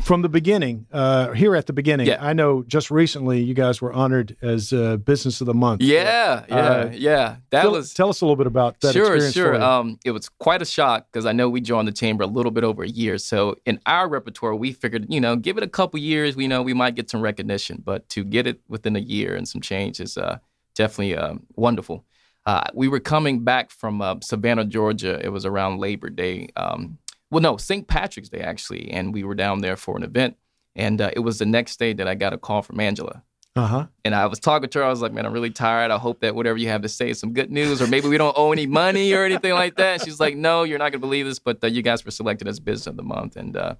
from 0.03 0.21
the 0.21 0.29
beginning, 0.29 0.87
uh, 0.91 1.31
here 1.31 1.55
at 1.55 1.65
the 1.65 1.73
beginning, 1.73 2.07
yeah. 2.07 2.17
I 2.19 2.33
know 2.33 2.63
just 2.63 2.89
recently 2.89 3.41
you 3.41 3.53
guys 3.53 3.81
were 3.81 3.93
honored 3.93 4.35
as 4.41 4.73
uh, 4.73 4.97
Business 4.97 5.41
of 5.41 5.47
the 5.47 5.53
Month. 5.53 5.81
Yeah, 5.81 6.45
yeah, 6.47 6.55
uh, 6.55 6.91
yeah. 6.93 7.35
That 7.49 7.63
tell, 7.63 7.71
was. 7.71 7.93
Tell 7.93 8.09
us 8.09 8.21
a 8.21 8.25
little 8.25 8.35
bit 8.35 8.47
about 8.47 8.79
that. 8.81 8.93
Sure, 8.93 9.31
sure. 9.31 9.61
Um, 9.61 9.99
it 10.05 10.11
was 10.11 10.29
quite 10.29 10.61
a 10.61 10.65
shock 10.65 11.07
because 11.11 11.25
I 11.25 11.31
know 11.31 11.49
we 11.49 11.61
joined 11.61 11.87
the 11.87 11.91
chamber 11.91 12.23
a 12.23 12.27
little 12.27 12.51
bit 12.51 12.63
over 12.63 12.83
a 12.83 12.87
year. 12.89 13.17
So 13.17 13.55
in 13.65 13.79
our 13.85 14.07
repertoire, 14.07 14.55
we 14.55 14.71
figured, 14.73 15.07
you 15.09 15.21
know, 15.21 15.35
give 15.35 15.57
it 15.57 15.63
a 15.63 15.67
couple 15.67 15.99
years, 15.99 16.35
we 16.35 16.47
know 16.47 16.61
we 16.61 16.73
might 16.73 16.95
get 16.95 17.09
some 17.09 17.21
recognition. 17.21 17.81
But 17.83 18.07
to 18.09 18.23
get 18.23 18.47
it 18.47 18.61
within 18.67 18.95
a 18.95 18.99
year 18.99 19.35
and 19.35 19.47
some 19.47 19.61
change 19.61 19.99
is 19.99 20.17
uh, 20.17 20.39
definitely 20.75 21.15
um, 21.15 21.45
wonderful. 21.55 22.05
Uh, 22.45 22.63
we 22.73 22.87
were 22.87 23.01
coming 23.01 23.43
back 23.43 23.71
from 23.71 24.01
uh, 24.01 24.15
Savannah, 24.23 24.63
Georgia. 24.63 25.19
It 25.21 25.29
was 25.29 25.45
around 25.45 25.79
Labor 25.79 26.09
Day. 26.09 26.47
Um, 26.55 26.97
well, 27.29 27.41
no, 27.41 27.57
St. 27.57 27.87
Patrick's 27.87 28.29
Day 28.29 28.41
actually, 28.41 28.91
and 28.91 29.13
we 29.13 29.23
were 29.23 29.35
down 29.35 29.59
there 29.59 29.75
for 29.75 29.97
an 29.97 30.03
event 30.03 30.37
and 30.77 31.01
uh, 31.01 31.09
it 31.13 31.19
was 31.19 31.39
the 31.39 31.45
next 31.45 31.79
day 31.79 31.91
that 31.93 32.07
I 32.07 32.15
got 32.15 32.33
a 32.33 32.37
call 32.37 32.61
from 32.61 32.79
Angela. 32.79 33.23
Uh-huh. 33.55 33.87
And 34.05 34.13
I 34.13 34.27
was 34.27 34.39
talking 34.39 34.69
to 34.69 34.79
her. 34.79 34.85
I 34.85 34.89
was 34.89 35.01
like, 35.01 35.11
man, 35.11 35.25
I'm 35.25 35.33
really 35.33 35.49
tired. 35.49 35.89
I 35.89 35.97
hope 35.97 36.21
that 36.21 36.35
whatever 36.35 36.59
you 36.59 36.67
have 36.67 36.83
to 36.83 36.89
say 36.89 37.09
is 37.09 37.19
some 37.19 37.33
good 37.33 37.51
news, 37.51 37.81
or 37.81 37.87
maybe 37.87 38.07
we 38.07 38.19
don't 38.19 38.35
owe 38.37 38.51
any 38.51 38.67
money 38.67 39.11
or 39.13 39.25
anything 39.25 39.53
like 39.53 39.77
that. 39.77 40.03
She's 40.05 40.19
like, 40.19 40.37
no, 40.37 40.61
you're 40.61 40.77
not 40.77 40.91
going 40.91 40.93
to 40.93 40.99
believe 40.99 41.25
this, 41.25 41.39
but 41.39 41.63
uh, 41.63 41.67
you 41.67 41.81
guys 41.81 42.05
were 42.05 42.11
selected 42.11 42.47
as 42.47 42.59
Business 42.59 42.85
of 42.85 42.97
the 42.97 43.03
Month. 43.03 43.35
And 43.35 43.57
uh, 43.57 43.75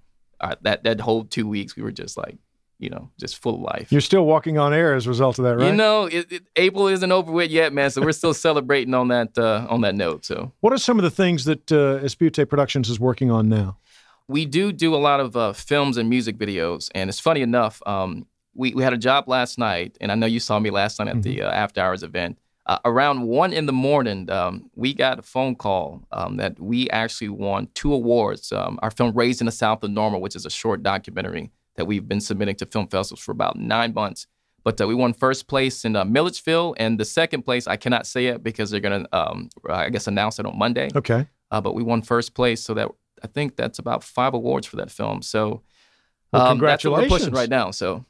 that, 0.61 0.83
that 0.83 0.99
whole 0.99 1.25
two 1.25 1.47
weeks, 1.47 1.75
we 1.75 1.83
were 1.83 1.91
just 1.91 2.17
like, 2.17 2.39
you 2.79 2.89
know, 2.89 3.09
just 3.19 3.37
full 3.37 3.55
of 3.55 3.61
life. 3.61 3.91
You're 3.91 4.01
still 4.01 4.25
walking 4.25 4.57
on 4.57 4.73
air 4.73 4.95
as 4.95 5.05
a 5.05 5.09
result 5.09 5.39
of 5.39 5.45
that, 5.45 5.57
right? 5.57 5.67
You 5.67 5.73
know, 5.73 6.05
it, 6.05 6.31
it, 6.31 6.43
April 6.55 6.87
isn't 6.87 7.11
over 7.11 7.31
with 7.31 7.49
yet, 7.49 7.73
man. 7.73 7.89
So 7.89 8.01
we're 8.01 8.11
still 8.11 8.33
celebrating 8.47 8.93
on 8.93 9.07
that 9.07 9.37
uh, 9.37 9.65
on 9.69 9.81
that 9.81 9.95
note. 9.95 10.25
So, 10.25 10.51
what 10.61 10.73
are 10.73 10.77
some 10.77 10.97
of 10.97 11.03
the 11.03 11.11
things 11.11 11.45
that 11.45 11.71
uh, 11.71 11.99
Espeute 12.03 12.47
Productions 12.47 12.89
is 12.89 12.99
working 12.99 13.31
on 13.31 13.49
now? 13.49 13.77
we 14.27 14.45
do 14.45 14.71
do 14.71 14.93
a 14.93 14.97
lot 14.97 15.19
of 15.19 15.35
uh, 15.35 15.53
films 15.53 15.97
and 15.97 16.09
music 16.09 16.37
videos, 16.37 16.89
and 16.93 17.09
it's 17.09 17.19
funny 17.19 17.41
enough. 17.41 17.81
Um, 17.85 18.27
we 18.53 18.73
we 18.73 18.83
had 18.83 18.93
a 18.93 18.97
job 18.97 19.27
last 19.27 19.57
night, 19.57 19.97
and 20.01 20.11
I 20.11 20.15
know 20.15 20.25
you 20.25 20.39
saw 20.39 20.59
me 20.59 20.69
last 20.69 20.99
night 20.99 21.07
at 21.07 21.15
mm-hmm. 21.15 21.21
the 21.21 21.41
uh, 21.43 21.51
after 21.51 21.81
hours 21.81 22.03
event. 22.03 22.37
Uh, 22.65 22.79
around 22.83 23.21
one 23.21 23.53
in 23.53 23.65
the 23.65 23.71
morning, 23.71 24.29
um, 24.29 24.69
we 24.75 24.93
got 24.93 25.19
a 25.19 25.21
phone 25.21 25.55
call 25.55 26.05
um, 26.11 26.35
that 26.35 26.59
we 26.59 26.89
actually 26.89 27.29
won 27.29 27.69
two 27.73 27.93
awards. 27.93 28.51
Um, 28.51 28.77
our 28.81 28.91
film 28.91 29.13
"Raised 29.15 29.41
in 29.41 29.45
the 29.45 29.51
South 29.51 29.83
of 29.83 29.91
Normal," 29.91 30.19
which 30.19 30.35
is 30.35 30.45
a 30.45 30.49
short 30.49 30.83
documentary 30.83 31.51
that 31.77 31.85
we've 31.85 32.07
been 32.07 32.19
submitting 32.21 32.55
to 32.57 32.65
film 32.65 32.87
festivals 32.87 33.21
for 33.23 33.31
about 33.31 33.55
nine 33.57 33.93
months. 33.93 34.27
But 34.63 34.81
uh, 34.81 34.87
we 34.87 34.95
won 34.95 35.13
first 35.13 35.47
place 35.47 35.85
in 35.85 35.95
uh, 35.95 36.03
Milledgeville, 36.03 36.75
and 36.77 36.99
the 36.99 37.05
second 37.05 37.43
place 37.43 37.67
I 37.67 37.77
cannot 37.77 38.05
say 38.05 38.27
it 38.27 38.43
because 38.43 38.69
they're 38.69 38.81
gonna, 38.81 39.07
um, 39.13 39.49
I 39.69 39.89
guess, 39.89 40.07
announce 40.07 40.39
it 40.39 40.45
on 40.45 40.57
Monday. 40.57 40.89
Okay. 40.93 41.25
uh, 41.51 41.61
but 41.61 41.73
we 41.73 41.83
won 41.83 42.01
first 42.01 42.33
place. 42.33 42.61
So 42.61 42.73
that 42.73 42.89
I 43.23 43.27
think 43.27 43.55
that's 43.55 43.79
about 43.79 44.03
five 44.03 44.33
awards 44.33 44.67
for 44.67 44.75
that 44.77 44.91
film. 44.91 45.21
So 45.21 45.61
Well, 46.33 46.41
um, 46.41 46.59
that's 46.59 46.83
what 46.83 46.91
we're 46.91 46.97
congratulations. 46.97 47.19
pushing 47.19 47.33
right 47.33 47.49
now. 47.49 47.71
So 47.71 48.05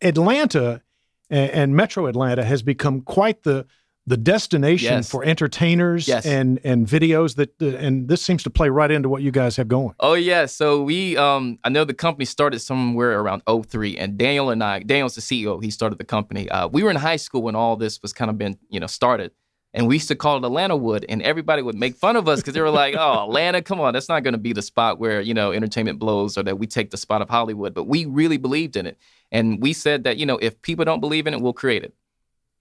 Atlanta 0.00 0.82
and, 1.30 1.50
and 1.50 1.76
Metro 1.76 2.06
Atlanta 2.06 2.44
has 2.44 2.62
become 2.62 3.00
quite 3.02 3.42
the 3.42 3.66
the 4.06 4.16
destination 4.18 4.92
Yes. 4.98 5.10
for 5.10 5.24
entertainers 5.24 6.06
Yes. 6.06 6.26
and 6.26 6.60
and 6.62 6.86
videos 6.86 7.36
that 7.36 7.50
uh, 7.62 7.76
and 7.78 8.06
this 8.08 8.20
seems 8.22 8.42
to 8.42 8.50
play 8.50 8.68
right 8.68 8.90
into 8.90 9.08
what 9.08 9.22
you 9.22 9.30
guys 9.30 9.56
have 9.56 9.68
going. 9.68 9.94
Oh 10.00 10.14
yeah, 10.14 10.46
so 10.46 10.82
we 10.82 11.16
um 11.16 11.58
I 11.64 11.70
know 11.70 11.84
the 11.84 11.94
company 11.94 12.24
started 12.26 12.58
somewhere 12.60 13.18
around 13.20 13.42
03 13.46 13.96
and 13.96 14.18
Daniel 14.18 14.50
and 14.50 14.62
I 14.62 14.80
Daniel's 14.80 15.14
the 15.14 15.22
CEO, 15.22 15.62
he 15.62 15.70
started 15.70 15.98
the 15.98 16.04
company. 16.04 16.48
Uh, 16.50 16.68
we 16.68 16.82
were 16.82 16.90
in 16.90 16.96
high 16.96 17.16
school 17.16 17.42
when 17.42 17.54
all 17.56 17.76
this 17.76 18.02
was 18.02 18.12
kind 18.12 18.30
of 18.30 18.36
been, 18.36 18.58
you 18.68 18.78
know, 18.80 18.86
started. 18.86 19.30
And 19.76 19.88
we 19.88 19.96
used 19.96 20.06
to 20.08 20.14
call 20.14 20.36
it 20.36 20.44
Atlanta 20.44 20.76
Wood 20.76 21.04
and 21.08 21.20
everybody 21.22 21.60
would 21.60 21.74
make 21.74 21.96
fun 21.96 22.14
of 22.14 22.28
us 22.28 22.38
because 22.40 22.54
they 22.54 22.60
were 22.60 22.70
like, 22.70 22.94
"Oh, 22.96 23.24
Atlanta, 23.24 23.60
come 23.60 23.80
on, 23.80 23.92
that's 23.92 24.08
not 24.08 24.22
going 24.22 24.34
to 24.34 24.38
be 24.38 24.52
the 24.52 24.62
spot 24.62 25.00
where, 25.00 25.20
you 25.20 25.34
know, 25.34 25.50
entertainment 25.50 25.98
blows 25.98 26.38
or 26.38 26.44
that 26.44 26.60
we 26.60 26.68
take 26.68 26.90
the 26.92 26.96
spot 26.96 27.22
of 27.22 27.28
Hollywood." 27.28 27.74
But 27.74 27.84
we 27.88 28.04
really 28.04 28.36
believed 28.36 28.76
in 28.76 28.86
it. 28.86 28.96
And 29.32 29.60
we 29.60 29.72
said 29.72 30.04
that, 30.04 30.16
you 30.16 30.26
know, 30.26 30.36
if 30.40 30.62
people 30.62 30.84
don't 30.84 31.00
believe 31.00 31.26
in 31.26 31.34
it, 31.34 31.40
we'll 31.40 31.54
create 31.54 31.82
it. 31.82 31.92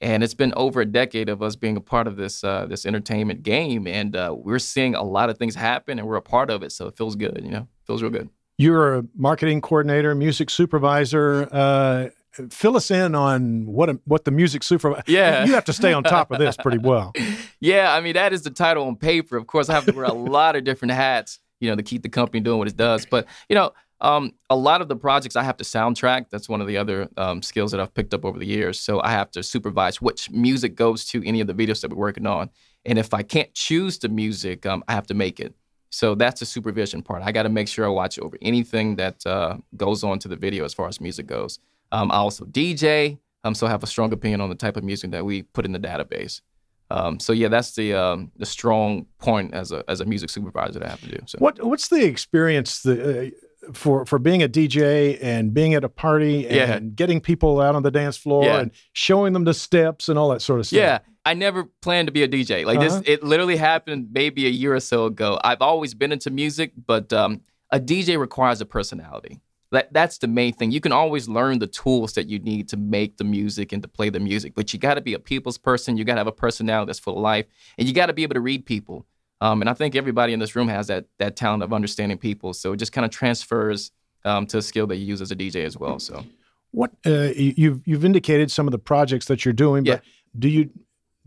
And 0.03 0.21
it's 0.21 0.33
been 0.33 0.53
over 0.57 0.81
a 0.81 0.85
decade 0.85 1.29
of 1.29 1.41
us 1.41 1.55
being 1.55 1.77
a 1.77 1.81
part 1.81 2.07
of 2.07 2.17
this 2.17 2.43
uh, 2.43 2.65
this 2.65 2.85
entertainment 2.85 3.41
game, 3.41 3.87
and 3.87 4.15
uh, 4.15 4.35
we're 4.37 4.59
seeing 4.59 4.95
a 4.95 5.03
lot 5.03 5.29
of 5.29 5.37
things 5.37 5.55
happen, 5.55 5.97
and 5.97 6.05
we're 6.05 6.17
a 6.17 6.21
part 6.21 6.49
of 6.49 6.61
it. 6.61 6.73
So 6.73 6.87
it 6.87 6.97
feels 6.97 7.15
good, 7.15 7.39
you 7.41 7.49
know, 7.49 7.69
feels 7.87 8.01
real 8.01 8.11
good. 8.11 8.29
You're 8.57 8.95
a 8.95 9.03
marketing 9.15 9.61
coordinator, 9.61 10.13
music 10.13 10.49
supervisor. 10.49 11.47
Uh, 11.49 12.09
fill 12.49 12.75
us 12.75 12.91
in 12.91 13.15
on 13.15 13.65
what 13.65 13.89
a, 13.89 13.99
what 14.03 14.25
the 14.25 14.31
music 14.31 14.63
supervisor. 14.63 15.03
Yeah. 15.07 15.45
you 15.45 15.53
have 15.53 15.65
to 15.65 15.73
stay 15.73 15.93
on 15.93 16.03
top 16.03 16.31
of 16.31 16.39
this 16.39 16.57
pretty 16.57 16.79
well. 16.79 17.13
Yeah, 17.59 17.93
I 17.93 18.01
mean 18.01 18.15
that 18.15 18.33
is 18.33 18.41
the 18.41 18.49
title 18.49 18.87
on 18.87 18.97
paper. 18.97 19.37
Of 19.37 19.47
course, 19.47 19.69
I 19.69 19.73
have 19.73 19.85
to 19.85 19.93
wear 19.93 20.03
a 20.03 20.11
lot 20.11 20.57
of 20.57 20.65
different 20.65 20.91
hats, 20.91 21.39
you 21.61 21.69
know, 21.69 21.77
to 21.77 21.83
keep 21.83 22.03
the 22.03 22.09
company 22.09 22.41
doing 22.41 22.59
what 22.59 22.67
it 22.67 22.75
does. 22.75 23.05
But 23.05 23.25
you 23.47 23.55
know, 23.55 23.71
um, 24.03 24.33
a 24.49 24.55
lot 24.55 24.81
of 24.81 24.89
the 24.89 24.95
projects 24.95 25.35
I 25.35 25.43
have 25.43 25.57
to 25.57 25.63
soundtrack. 25.63 26.25
That's 26.29 26.49
one 26.49 26.61
of 26.61 26.67
the 26.67 26.77
other 26.77 27.09
um, 27.17 27.41
skills 27.41 27.71
that 27.71 27.79
I've 27.79 27.93
picked 27.93 28.13
up 28.13 28.25
over 28.25 28.37
the 28.37 28.45
years. 28.45 28.79
So 28.79 29.01
I 29.01 29.11
have 29.11 29.31
to 29.31 29.41
supervise 29.41 30.01
which 30.01 30.29
music 30.29 30.75
goes 30.75 31.05
to 31.05 31.25
any 31.25 31.39
of 31.39 31.47
the 31.47 31.53
videos 31.53 31.81
that 31.81 31.89
we're 31.89 31.97
working 31.97 32.27
on. 32.27 32.49
And 32.85 32.99
if 32.99 33.13
I 33.13 33.23
can't 33.23 33.51
choose 33.53 33.97
the 33.97 34.09
music, 34.09 34.65
um, 34.65 34.83
I 34.87 34.93
have 34.93 35.07
to 35.07 35.13
make 35.13 35.39
it. 35.39 35.55
So 35.89 36.15
that's 36.15 36.41
the 36.41 36.45
supervision 36.45 37.01
part. 37.01 37.23
I 37.23 37.31
got 37.31 37.43
to 37.43 37.49
make 37.49 37.67
sure 37.67 37.85
I 37.85 37.89
watch 37.89 38.19
over 38.19 38.37
anything 38.41 38.97
that 38.97 39.25
uh, 39.25 39.57
goes 39.77 40.03
on 40.03 40.19
to 40.19 40.27
the 40.27 40.35
video 40.35 40.65
as 40.65 40.73
far 40.73 40.87
as 40.87 40.99
music 40.99 41.27
goes. 41.27 41.59
Um, 41.91 42.11
I 42.11 42.15
also 42.15 42.45
DJ, 42.45 43.19
um, 43.43 43.55
so 43.55 43.67
I 43.67 43.69
have 43.69 43.83
a 43.83 43.87
strong 43.87 44.11
opinion 44.11 44.41
on 44.41 44.49
the 44.49 44.55
type 44.55 44.75
of 44.75 44.83
music 44.83 45.11
that 45.11 45.23
we 45.23 45.43
put 45.43 45.65
in 45.65 45.71
the 45.71 45.79
database. 45.79 46.41
Um, 46.89 47.19
so 47.19 47.31
yeah, 47.31 47.47
that's 47.47 47.73
the 47.75 47.93
um, 47.93 48.31
the 48.37 48.45
strong 48.45 49.05
point 49.19 49.53
as 49.53 49.71
a 49.71 49.83
as 49.87 50.01
a 50.01 50.05
music 50.05 50.29
supervisor 50.29 50.79
that 50.79 50.85
I 50.85 50.89
have 50.89 51.01
to 51.01 51.09
do. 51.09 51.19
So 51.25 51.37
What 51.39 51.63
what's 51.63 51.87
the 51.87 52.03
experience 52.05 52.81
the, 52.81 53.27
uh, 53.27 53.29
for 53.73 54.05
for 54.05 54.19
being 54.19 54.43
a 54.43 54.49
DJ 54.49 55.17
and 55.21 55.53
being 55.53 55.73
at 55.73 55.83
a 55.83 55.89
party 55.89 56.45
and 56.47 56.55
Yeah. 56.55 56.79
getting 56.79 57.21
people 57.21 57.61
out 57.61 57.75
on 57.75 57.83
the 57.83 57.91
dance 57.91 58.17
floor 58.17 58.43
Yeah. 58.45 58.59
and 58.59 58.71
showing 58.91 59.33
them 59.33 59.45
the 59.45 59.53
steps 59.53 60.09
and 60.09 60.19
all 60.19 60.29
that 60.29 60.41
sort 60.41 60.59
of 60.59 60.67
stuff? 60.67 60.77
Yeah, 60.77 60.99
I 61.25 61.33
never 61.33 61.65
planned 61.81 62.07
to 62.07 62.11
be 62.11 62.23
a 62.23 62.27
DJ. 62.27 62.65
Like 62.65 62.79
Uh-huh. 62.79 62.99
this, 62.99 63.07
it 63.07 63.23
literally 63.23 63.55
happened 63.57 64.09
maybe 64.11 64.45
a 64.45 64.49
year 64.49 64.75
or 64.75 64.79
so 64.79 65.05
ago. 65.05 65.39
I've 65.43 65.61
always 65.61 65.93
been 65.93 66.11
into 66.11 66.29
music, 66.29 66.73
but 66.85 67.13
um, 67.13 67.41
a 67.71 67.79
DJ 67.79 68.17
requires 68.19 68.59
a 68.61 68.65
personality. 68.65 69.39
That 69.71 69.91
that's 69.91 70.19
the 70.19 70.27
main 70.27 70.53
thing. 70.53 70.71
You 70.71 70.79
can 70.81 70.91
always 70.91 71.27
learn 71.27 71.57
the 71.57 71.65
tools 71.65 72.13
that 72.13 72.27
you 72.27 72.37
need 72.37 72.69
to 72.69 72.77
make 72.77 73.17
the 73.17 73.23
music 73.23 73.71
and 73.71 73.81
to 73.81 73.87
play 73.87 74.09
the 74.11 74.19
music, 74.19 74.53
but 74.55 74.71
you 74.71 74.77
got 74.77 74.95
to 74.95 75.01
be 75.01 75.15
a 75.15 75.19
people's 75.19 75.57
person. 75.57 75.97
You 75.97 76.03
got 76.03 76.13
to 76.13 76.19
have 76.19 76.27
a 76.27 76.31
personality 76.31 76.87
that's 76.89 76.99
full 76.99 77.15
of 77.15 77.21
life, 77.23 77.45
and 77.79 77.87
you 77.87 77.93
got 77.93 78.05
to 78.07 78.13
be 78.13 78.21
able 78.21 78.35
to 78.35 78.39
read 78.41 78.65
people. 78.67 79.07
Um, 79.41 79.61
and 79.61 79.69
I 79.69 79.73
think 79.73 79.95
everybody 79.95 80.33
in 80.33 80.39
this 80.39 80.55
room 80.55 80.67
has 80.69 80.87
that 80.87 81.05
that 81.19 81.35
talent 81.35 81.63
of 81.63 81.73
understanding 81.73 82.17
people. 82.17 82.53
So 82.53 82.73
it 82.73 82.77
just 82.77 82.91
kind 82.93 83.05
of 83.05 83.11
transfers 83.11 83.91
um, 84.25 84.45
to 84.47 84.57
a 84.59 84.61
skill 84.61 84.87
that 84.87 84.95
you 84.97 85.05
use 85.05 85.21
as 85.21 85.31
a 85.31 85.35
DJ 85.35 85.65
as 85.65 85.77
well. 85.77 85.99
So. 85.99 86.23
What 86.71 86.91
uh, 87.05 87.29
you- 87.35 87.53
you've 87.57 87.81
you've 87.85 88.05
indicated 88.05 88.49
some 88.51 88.67
of 88.67 88.71
the 88.71 88.79
projects 88.79 89.25
that 89.27 89.45
you're 89.45 89.53
doing, 89.53 89.85
Yeah. 89.85 89.95
but 89.95 90.03
do 90.39 90.47
you 90.49 90.69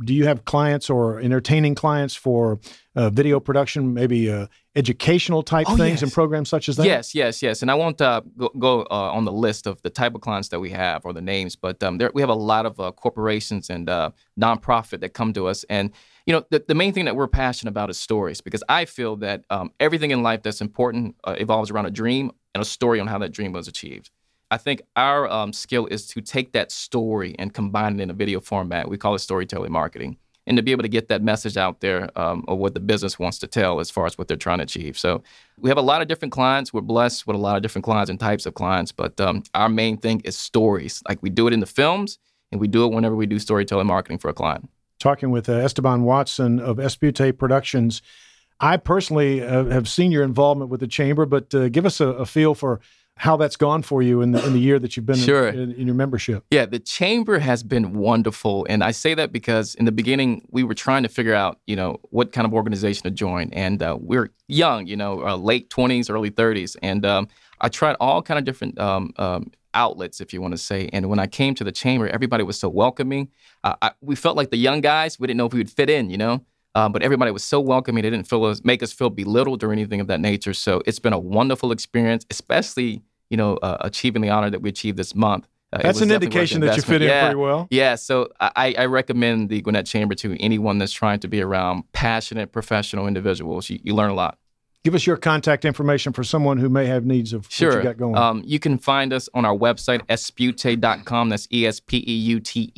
do 0.05 0.13
you 0.13 0.27
have 0.27 0.45
clients 0.45 0.91
or 0.91 1.21
entertaining 1.21 1.75
clients 1.75 2.15
for 2.15 2.59
uh, 2.97 3.09
video 3.09 3.41
production, 3.41 3.95
maybe 3.95 4.31
uh, 4.31 4.47
educational 4.75 5.43
type 5.43 5.67
Oh, 5.71 5.77
things 5.77 5.93
yes. 6.01 6.03
and 6.03 6.13
programs 6.13 6.51
such 6.51 6.69
as 6.69 6.77
that? 6.77 6.85
Yes, 6.85 7.15
yes, 7.15 7.43
yes. 7.43 7.63
And 7.63 7.71
I 7.71 7.75
won't 7.75 7.99
uh, 8.03 8.21
go, 8.37 8.51
go 8.59 8.81
uh, 8.91 9.13
on 9.15 9.25
the 9.25 9.33
list 9.33 9.67
of 9.67 9.81
the 9.81 9.89
type 9.89 10.15
of 10.15 10.21
clients 10.21 10.49
that 10.49 10.61
we 10.61 10.69
have 10.71 11.07
or 11.07 11.15
the 11.15 11.23
names, 11.23 11.57
but 11.57 11.83
um, 11.83 11.97
there, 11.97 12.11
we 12.13 12.21
have 12.21 12.29
a 12.29 12.35
lot 12.35 12.67
of 12.67 12.79
uh, 12.79 12.93
corporations 12.93 13.71
and 13.71 13.89
uh, 13.89 14.11
nonprofit 14.39 15.01
that 15.01 15.15
come 15.15 15.33
to 15.33 15.47
us. 15.47 15.65
And 15.71 15.93
you 16.27 16.33
know, 16.33 16.45
the, 16.51 16.65
the 16.67 16.75
main 16.75 16.93
thing 16.93 17.05
that 17.05 17.15
we're 17.15 17.29
passionate 17.29 17.71
about 17.71 17.89
is 17.89 17.99
stories 17.99 18.41
because 18.41 18.63
I 18.69 18.85
feel 18.85 19.17
that 19.17 19.45
um, 19.49 19.71
everything 19.79 20.11
in 20.11 20.23
life 20.25 20.43
that's 20.43 20.61
important 20.61 21.15
uh, 21.25 21.37
evolves 21.39 21.71
around 21.71 21.87
a 21.87 21.91
dream 21.91 22.33
and 22.55 22.61
a 22.61 22.65
story 22.65 22.99
on 22.99 23.07
how 23.07 23.19
that 23.19 23.33
dream 23.33 23.53
was 23.53 23.69
achieved. 23.69 24.11
I 24.51 24.59
think 24.59 24.83
our 24.97 25.29
um, 25.29 25.53
skill 25.53 25.87
is 25.87 26.07
to 26.09 26.21
take 26.21 26.53
that 26.53 26.73
story 26.73 27.35
and 27.39 27.55
combine 27.55 27.99
it 27.99 28.03
in 28.03 28.11
a 28.11 28.15
video 28.15 28.41
format. 28.41 28.89
We 28.89 28.99
call 28.99 29.15
it 29.15 29.21
storytelling 29.21 29.73
marketing. 29.73 30.19
And 30.49 30.57
to 30.57 30.63
be 30.63 30.71
able 30.71 30.83
to 30.83 30.89
get 30.89 31.09
that 31.09 31.23
message 31.23 31.57
out 31.57 31.81
there 31.81 32.09
um, 32.17 32.45
of 32.47 32.59
what 32.59 32.75
the 32.75 32.79
business 32.79 33.19
wants 33.19 33.41
to 33.41 33.49
tell 33.49 33.81
as 33.81 33.91
far 33.91 34.07
as 34.07 34.17
what 34.17 34.29
they're 34.29 34.37
trying 34.37 34.59
to 34.59 34.63
achieve. 34.65 34.97
So 34.97 35.25
we 35.59 35.69
have 35.71 35.79
a 35.79 35.83
lot 35.83 36.03
of 36.03 36.09
different 36.09 36.31
clients. 36.31 36.73
We're 36.73 36.83
blessed 36.83 37.27
with 37.27 37.35
a 37.35 37.39
lot 37.39 37.57
of 37.57 37.63
different 37.63 37.85
clients 37.85 38.11
and 38.11 38.21
types 38.21 38.47
of 38.47 38.55
clients. 38.55 38.93
But 38.93 39.21
um, 39.21 39.43
our 39.55 39.69
main 39.69 39.97
thing 39.97 40.21
is 40.21 40.39
stories. 40.39 41.03
Like 41.09 41.21
we 41.21 41.31
do 41.31 41.49
it 41.49 41.53
in 41.53 41.59
the 41.59 41.67
films 41.67 42.21
and 42.53 42.61
we 42.61 42.69
do 42.69 42.85
it 42.85 42.93
whenever 42.93 43.17
we 43.17 43.27
do 43.27 43.41
storytelling 43.41 43.89
marketing 43.89 44.19
for 44.19 44.29
a 44.29 44.35
client. 44.35 44.71
Talking 44.99 45.31
with 45.31 45.49
uh, 45.49 45.53
Estebon 45.53 46.03
Watson 46.03 46.59
of 46.59 46.79
Espeute 46.79 47.37
Productions. 47.37 48.03
I 48.59 48.79
personally 48.79 49.43
uh, 49.43 49.65
have 49.67 49.89
seen 49.89 50.11
your 50.11 50.23
involvement 50.23 50.71
with 50.71 50.81
the 50.81 50.87
chamber, 50.87 51.27
but 51.27 51.55
uh, 51.55 51.69
give 51.69 51.85
us 51.85 52.01
a, 52.01 52.09
a 52.09 52.27
feel 52.27 52.55
for 52.55 52.81
how 53.19 53.37
that's 53.37 53.57
gone 53.57 53.81
for 53.83 54.03
you 54.03 54.21
in 54.21 54.33
the, 54.33 54.45
in 54.47 54.53
the 54.53 54.59
year 54.59 54.79
that 54.79 54.95
you've 54.97 55.07
been 55.07 55.17
in- 55.17 55.25
Sure. 55.25 55.49
in, 55.49 55.73
in 55.73 55.87
your 55.87 55.95
membership. 55.95 56.45
Yeah, 56.51 56.67
the 56.67 56.79
chamber 56.79 57.39
has 57.39 57.63
been 57.63 57.95
wonderful. 57.95 58.67
And 58.69 58.85
I 58.85 58.91
say 58.91 59.15
that 59.15 59.33
because 59.33 59.75
in 59.75 59.87
the 59.87 59.93
beginning, 59.93 60.47
we 60.51 60.63
were 60.63 60.75
trying 60.75 61.03
to 61.03 61.09
figure 61.09 61.35
out, 61.35 61.59
you 61.67 61.77
know, 61.77 61.99
what 62.11 62.33
kind 62.33 62.47
of 62.47 62.53
organization 62.53 63.05
to 63.05 63.11
join. 63.11 63.49
And 63.53 63.83
uh, 63.83 63.97
we're 63.99 64.33
young, 64.49 64.87
you 64.87 64.97
know, 64.97 65.27
uh, 65.27 65.37
late 65.37 65.71
20s, 65.71 66.11
early 66.11 66.31
30s. 66.31 66.77
And 66.83 67.07
um, 67.07 67.29
I 67.61 67.69
tried 67.71 67.97
all 68.01 68.23
kind 68.23 68.39
of 68.39 68.45
different 68.45 68.79
um, 68.79 69.13
um, 69.17 69.51
outlets, 69.73 70.21
if 70.21 70.35
you 70.35 70.43
want 70.43 70.53
to 70.53 70.59
say. 70.59 70.91
And 70.93 71.09
when 71.09 71.19
I 71.19 71.27
came 71.27 71.55
to 71.55 71.65
the 71.65 71.73
chamber, 71.73 72.09
everybody 72.09 72.45
was 72.45 72.59
so 72.61 72.69
welcoming. 72.69 73.29
Uh, 73.65 73.77
I, 73.81 73.91
we 74.03 74.15
felt 74.15 74.37
like 74.37 74.51
the 74.51 74.57
young 74.59 74.83
guys. 74.83 75.19
We 75.19 75.27
didn't 75.27 75.39
know 75.39 75.47
if 75.47 75.55
we 75.55 75.61
would 75.61 75.71
fit 75.71 75.89
in, 75.89 76.11
you 76.11 76.19
know. 76.19 76.45
Um, 76.77 76.93
but 76.93 77.03
everybody 77.03 77.31
was 77.31 77.43
so 77.43 77.59
welcoming. 77.59 78.03
They 78.03 78.11
didn't 78.11 78.29
feel 78.29 78.45
us, 78.45 78.63
make 78.63 78.83
us 78.83 78.93
feel 78.93 79.09
belittled 79.09 79.65
or 79.65 79.73
anything 79.73 79.99
of 80.01 80.09
that 80.09 80.21
nature. 80.21 80.53
So 80.53 80.83
it's 80.87 80.99
been 80.99 81.15
a 81.15 81.19
wonderful 81.19 81.73
experience, 81.73 82.27
especially 82.31 83.03
you 83.31 83.37
know 83.37 83.57
uh, 83.57 83.79
achieving 83.81 84.21
the 84.23 84.29
honor 84.29 84.51
that 84.51 84.61
we 84.61 84.69
achieved 84.69 84.99
this 84.99 85.15
month. 85.15 85.49
Uh, 85.73 85.79
That's 85.83 86.01
an 86.01 86.11
indication 86.13 86.61
that 86.61 86.77
you 86.77 86.83
fit 86.83 87.03
in. 87.03 87.09
Yeah. 87.09 87.25
pretty 87.25 87.41
well. 87.41 87.67
Yeah, 87.71 87.97
so 87.97 88.29
I, 88.39 88.75
I 88.79 88.85
recommend 88.85 89.49
the 89.49 89.61
Gwinnett 89.63 89.87
Chamber 89.87 90.15
to 90.17 90.41
anyone 90.41 90.79
that's 90.79 90.93
trying 90.93 91.19
to 91.21 91.29
be 91.29 91.41
around 91.43 91.91
passionate, 91.93 92.53
professional 92.53 93.09
individuals. 93.09 93.69
You, 93.69 93.81
you 93.83 93.95
learn 93.95 94.11
a 94.11 94.15
lot. 94.15 94.39
Give 94.85 94.95
us 94.95 95.05
your 95.05 95.17
contact 95.17 95.65
information 95.65 96.13
for 96.13 96.23
someone 96.23 96.59
who 96.59 96.69
may 96.69 96.87
have 96.87 97.05
needs 97.05 97.33
of 97.33 97.47
what 97.47 97.53
Sure. 97.53 97.79
you 97.79 97.83
got 97.83 97.97
going. 97.97 98.17
Um, 98.17 98.43
you 98.47 98.61
can 98.61 98.79
find 98.79 99.13
us 99.13 99.29
on 99.35 99.45
our 99.45 99.57
website, 99.57 100.07
espeute.com. 100.07 101.29
That's 101.31 101.49
E 101.53 101.67
S 101.67 101.81
P 101.81 102.05
E 102.07 102.13
U 102.13 102.39
T 102.41 102.73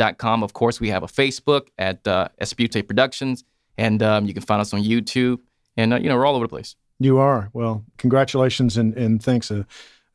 E.com. 0.00 0.42
Of 0.42 0.52
course, 0.52 0.80
we 0.80 0.88
have 0.90 1.02
a 1.02 1.06
Facebook 1.06 1.68
at 1.78 2.06
uh, 2.06 2.28
Espeute 2.40 2.86
Productions, 2.86 3.44
and 3.76 4.02
um, 4.02 4.26
you 4.26 4.34
can 4.34 4.42
find 4.42 4.60
us 4.60 4.72
on 4.72 4.82
YouTube. 4.82 5.38
And, 5.76 5.94
uh, 5.94 5.96
you 5.96 6.08
know, 6.08 6.16
we're 6.16 6.26
all 6.26 6.34
over 6.34 6.44
the 6.46 6.50
place. 6.50 6.76
You 6.98 7.18
are. 7.18 7.50
Well, 7.52 7.84
congratulations 7.96 8.76
and, 8.76 8.94
and 8.96 9.22
thanks, 9.22 9.50
uh, 9.50 9.62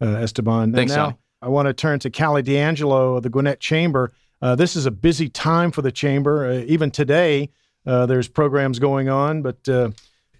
uh, 0.01 0.05
Estebon. 0.05 0.63
And 0.63 0.75
Thanks, 0.75 0.91
now 0.91 1.05
Johnny. 1.05 1.17
I 1.41 1.47
want 1.47 1.67
to 1.67 1.73
turn 1.73 1.99
to 1.99 2.09
Cally 2.09 2.41
D'Angelo 2.41 3.15
of 3.15 3.23
the 3.23 3.29
Gwinnett 3.29 3.59
Chamber. 3.59 4.11
Uh, 4.41 4.55
this 4.55 4.75
is 4.75 4.85
a 4.85 4.91
busy 4.91 5.29
time 5.29 5.71
for 5.71 5.81
the 5.81 5.91
Chamber. 5.91 6.45
Uh, 6.45 6.63
even 6.65 6.91
today, 6.91 7.49
uh, 7.85 8.05
there's 8.05 8.27
programs 8.27 8.79
going 8.79 9.07
on, 9.07 9.41
but 9.41 9.67
uh, 9.69 9.91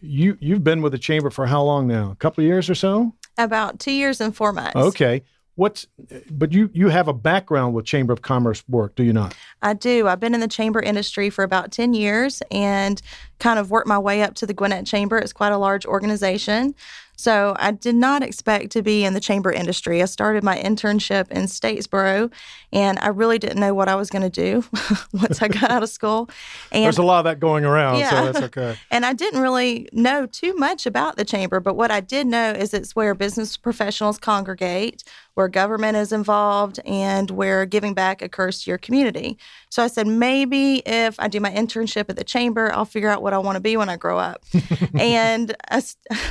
you, 0.02 0.38
you've 0.42 0.64
been 0.64 0.82
with 0.82 0.92
the 0.92 0.98
Chamber 0.98 1.30
for 1.30 1.46
how 1.46 1.64
long 1.64 1.88
now? 1.88 2.12
A 2.12 2.16
couple 2.16 2.42
of 2.42 2.48
years 2.48 2.70
or 2.70 2.76
so? 2.76 3.14
About 3.38 3.80
two 3.80 3.92
years 3.92 4.20
and 4.20 4.36
four 4.36 4.52
months. 4.52 4.76
Okay. 4.76 5.24
What's, 5.56 5.86
but 6.32 6.52
you, 6.52 6.70
you 6.74 6.90
have 6.90 7.08
a 7.08 7.14
background 7.14 7.76
with 7.76 7.86
Chamber 7.86 8.12
of 8.12 8.22
Commerce 8.24 8.64
work, 8.68 8.96
do 8.96 9.04
you 9.04 9.14
not? 9.14 9.36
I 9.62 9.74
do. 9.74 10.08
I've 10.08 10.20
been 10.20 10.34
in 10.34 10.40
the 10.40 10.48
chamber 10.48 10.82
industry 10.82 11.30
for 11.30 11.44
about 11.44 11.72
10 11.72 11.94
years 11.94 12.42
and 12.50 13.02
kind 13.40 13.60
of 13.60 13.70
worked 13.70 13.88
my 13.88 14.00
way 14.00 14.24
up 14.24 14.34
to 14.36 14.46
the 14.48 14.54
Gwinnett 14.54 14.86
Chamber. 14.86 15.18
It's 15.18 15.34
quite 15.34 15.52
a 15.52 15.58
large 15.58 15.86
organization. 15.86 16.74
So 17.16 17.56
I 17.60 17.72
did 17.72 17.96
not 17.96 18.24
expect 18.24 18.72
to 18.72 18.82
be 18.82 19.06
in 19.06 19.14
the 19.14 19.20
chamber 19.20 19.52
industry. 19.52 20.02
I 20.02 20.06
started 20.06 20.44
my 20.44 20.58
internship 20.58 21.32
in 21.32 21.44
Statesboro 21.44 22.32
and 22.72 22.98
I 23.00 23.10
really 23.10 23.38
didn't 23.38 23.60
know 23.60 23.74
what 23.74 23.88
I 23.88 23.96
was 23.96 24.10
going 24.10 24.24
to 24.24 24.30
do 24.30 24.64
once 25.14 25.42
I 25.42 25.48
got 25.48 25.70
out 25.70 25.84
of 25.84 25.90
school. 25.90 26.30
And 26.72 26.84
There's 26.84 26.98
a 26.98 27.04
lot 27.04 27.20
of 27.20 27.26
that 27.26 27.40
going 27.40 27.66
around, 27.66 27.96
so 27.96 28.00
Yeah. 28.00 28.32
that's 28.32 28.46
okay. 28.46 28.76
And 28.92 29.06
I 29.06 29.14
didn't 29.14 29.42
really 29.42 29.88
know 29.94 30.26
too 30.26 30.56
much 30.56 30.86
about 30.86 31.16
the 31.18 31.24
chamber, 31.24 31.60
but 31.60 31.76
what 31.76 31.92
I 31.92 32.00
did 32.00 32.28
know 32.28 32.50
is 32.52 32.74
it's 32.74 32.96
where 32.96 33.14
business 33.14 33.58
professionals 33.58 34.18
congregate, 34.18 35.04
where 35.36 35.48
government 35.48 35.98
is 35.98 36.12
involved, 36.12 36.80
and 36.86 37.32
where 37.32 37.66
giving 37.66 37.94
back 37.94 38.22
occurs 38.22 38.64
to 38.64 38.72
your 38.72 38.78
community. 38.78 39.38
So 39.70 39.84
I 39.84 39.88
said, 39.88 40.06
maybe 40.06 40.84
if 40.86 41.20
I 41.20 41.28
do 41.28 41.40
my 41.40 41.52
internship 41.52 42.10
at 42.10 42.16
the 42.16 42.24
chamber, 42.24 42.72
I'll 42.72 42.86
figure 42.86 43.10
out 43.10 43.24
what 43.24 43.34
I 43.34 43.40
want 43.40 43.56
to 43.56 43.60
be 43.60 43.76
when 43.76 43.90
I 43.90 43.98
grow 43.98 44.20
up. 44.20 44.46
and 45.00 45.56
I, 45.70 45.82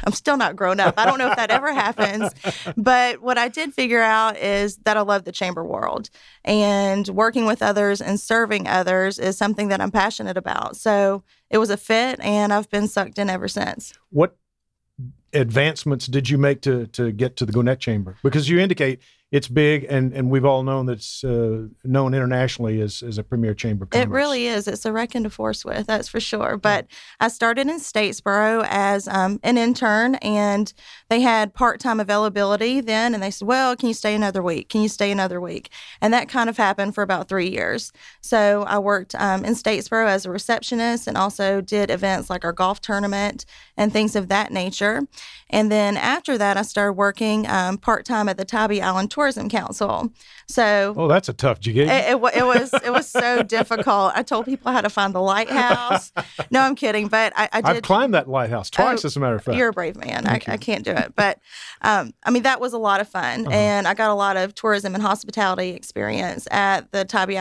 am 0.06 0.12
still 0.12 0.36
not 0.36 0.54
grown 0.54 0.78
up. 0.78 0.94
I 0.96 1.06
don't 1.06 1.18
know 1.18 1.30
if 1.30 1.36
that 1.36 1.50
ever 1.50 1.72
happens. 1.74 2.30
But 2.76 3.20
what 3.20 3.38
I 3.38 3.48
did 3.48 3.74
figure 3.74 4.00
out 4.00 4.36
is 4.36 4.76
that 4.78 4.96
I 4.96 5.00
love 5.00 5.24
the 5.24 5.32
chamber 5.32 5.64
world 5.64 6.10
and 6.44 7.08
working 7.08 7.46
with 7.46 7.62
others 7.62 8.00
and 8.00 8.20
serving 8.20 8.68
others 8.68 9.18
is 9.18 9.36
something 9.36 9.68
that 9.68 9.80
I'm 9.80 9.90
passionate 9.90 10.36
about. 10.36 10.76
So 10.76 11.24
it 11.50 11.58
was 11.58 11.70
a 11.70 11.76
fit 11.76 12.20
and 12.20 12.52
I've 12.52 12.70
been 12.70 12.88
sucked 12.88 13.18
in 13.18 13.28
ever 13.28 13.48
since. 13.48 13.92
What 14.10 14.36
advancements 15.32 16.06
did 16.06 16.28
you 16.28 16.38
make 16.38 16.60
to 16.62 16.86
to 16.88 17.12
get 17.12 17.36
to 17.36 17.46
the 17.46 17.52
Gwinnett 17.52 17.80
Chamber? 17.80 18.16
Because 18.22 18.48
you 18.48 18.58
indicate 18.58 19.00
it's 19.32 19.48
big, 19.48 19.86
and 19.88 20.12
and 20.12 20.30
we've 20.30 20.44
all 20.44 20.62
known 20.62 20.84
that's 20.84 21.24
uh, 21.24 21.66
known 21.84 22.12
internationally 22.12 22.82
as, 22.82 23.02
as 23.02 23.16
a 23.16 23.24
premier 23.24 23.54
chamber. 23.54 23.88
It 23.92 24.10
really 24.10 24.46
is. 24.46 24.68
It's 24.68 24.84
a 24.84 24.92
reckon 24.92 25.22
to 25.22 25.30
force 25.30 25.64
with, 25.64 25.86
that's 25.86 26.06
for 26.06 26.20
sure. 26.20 26.58
But 26.58 26.86
I 27.18 27.28
started 27.28 27.66
in 27.66 27.80
Statesboro 27.80 28.66
as 28.68 29.08
um, 29.08 29.40
an 29.42 29.56
intern, 29.56 30.16
and 30.16 30.70
they 31.08 31.22
had 31.22 31.54
part 31.54 31.80
time 31.80 31.98
availability 31.98 32.82
then, 32.82 33.14
and 33.14 33.22
they 33.22 33.30
said, 33.30 33.48
"Well, 33.48 33.74
can 33.74 33.88
you 33.88 33.94
stay 33.94 34.14
another 34.14 34.42
week? 34.42 34.68
Can 34.68 34.82
you 34.82 34.88
stay 34.90 35.10
another 35.10 35.40
week?" 35.40 35.70
And 36.02 36.12
that 36.12 36.28
kind 36.28 36.50
of 36.50 36.58
happened 36.58 36.94
for 36.94 37.00
about 37.00 37.30
three 37.30 37.48
years. 37.48 37.90
So 38.20 38.64
I 38.68 38.78
worked 38.78 39.14
um, 39.14 39.46
in 39.46 39.54
Statesboro 39.54 40.08
as 40.08 40.26
a 40.26 40.30
receptionist, 40.30 41.06
and 41.06 41.16
also 41.16 41.62
did 41.62 41.90
events 41.90 42.28
like 42.28 42.44
our 42.44 42.52
golf 42.52 42.82
tournament 42.82 43.46
and 43.78 43.94
things 43.94 44.14
of 44.14 44.28
that 44.28 44.52
nature. 44.52 45.08
And 45.48 45.72
then 45.72 45.96
after 45.96 46.36
that, 46.36 46.58
I 46.58 46.62
started 46.62 46.94
working 46.94 47.46
um, 47.48 47.78
part 47.78 48.04
time 48.04 48.28
at 48.28 48.36
the 48.36 48.44
Tybee 48.44 48.82
Island 48.82 49.10
Tour 49.10 49.21
Tourism 49.22 49.48
Council. 49.48 50.12
So, 50.48 50.94
oh, 50.96 51.06
that's 51.06 51.28
a 51.28 51.32
tough 51.32 51.60
gig. 51.60 51.76
It, 51.76 51.88
it, 51.88 52.10
it, 52.10 52.44
was 52.44 52.74
it 52.74 52.92
was 52.92 53.08
so 53.08 53.42
difficult. 53.58 54.12
I 54.16 54.24
told 54.24 54.46
people 54.46 54.72
how 54.72 54.80
to 54.80 54.90
find 54.90 55.14
the 55.14 55.20
lighthouse. 55.20 56.12
No, 56.50 56.60
I'm 56.60 56.74
kidding, 56.74 57.06
but 57.06 57.32
I, 57.36 57.48
I 57.52 57.60
did. 57.60 57.76
I've 57.76 57.82
climbed 57.82 58.14
that 58.14 58.28
lighthouse 58.28 58.68
twice, 58.68 59.04
oh, 59.04 59.06
as 59.06 59.16
a 59.16 59.20
matter 59.20 59.36
of 59.36 59.44
fact. 59.44 59.56
You're 59.56 59.68
a 59.68 59.72
brave 59.72 59.96
man. 59.96 60.26
I, 60.26 60.40
I, 60.46 60.56
can't 60.56 60.84
do 60.84 60.90
it, 60.90 61.12
but 61.14 61.38
um, 61.82 62.12
I 62.24 62.30
mean 62.30 62.42
that 62.42 62.60
was 62.60 62.72
a 62.72 62.78
lot 62.78 63.00
of 63.00 63.08
fun, 63.08 63.46
uh-huh. 63.46 63.54
and 63.54 63.86
I 63.86 63.94
got 63.94 64.10
a 64.10 64.14
lot 64.14 64.36
of 64.36 64.54
tourism 64.54 64.94
and 64.94 65.02
hospitality 65.02 65.70
experience 65.70 66.48
at 66.50 66.90
the 66.90 67.04
Tybee 67.04 67.38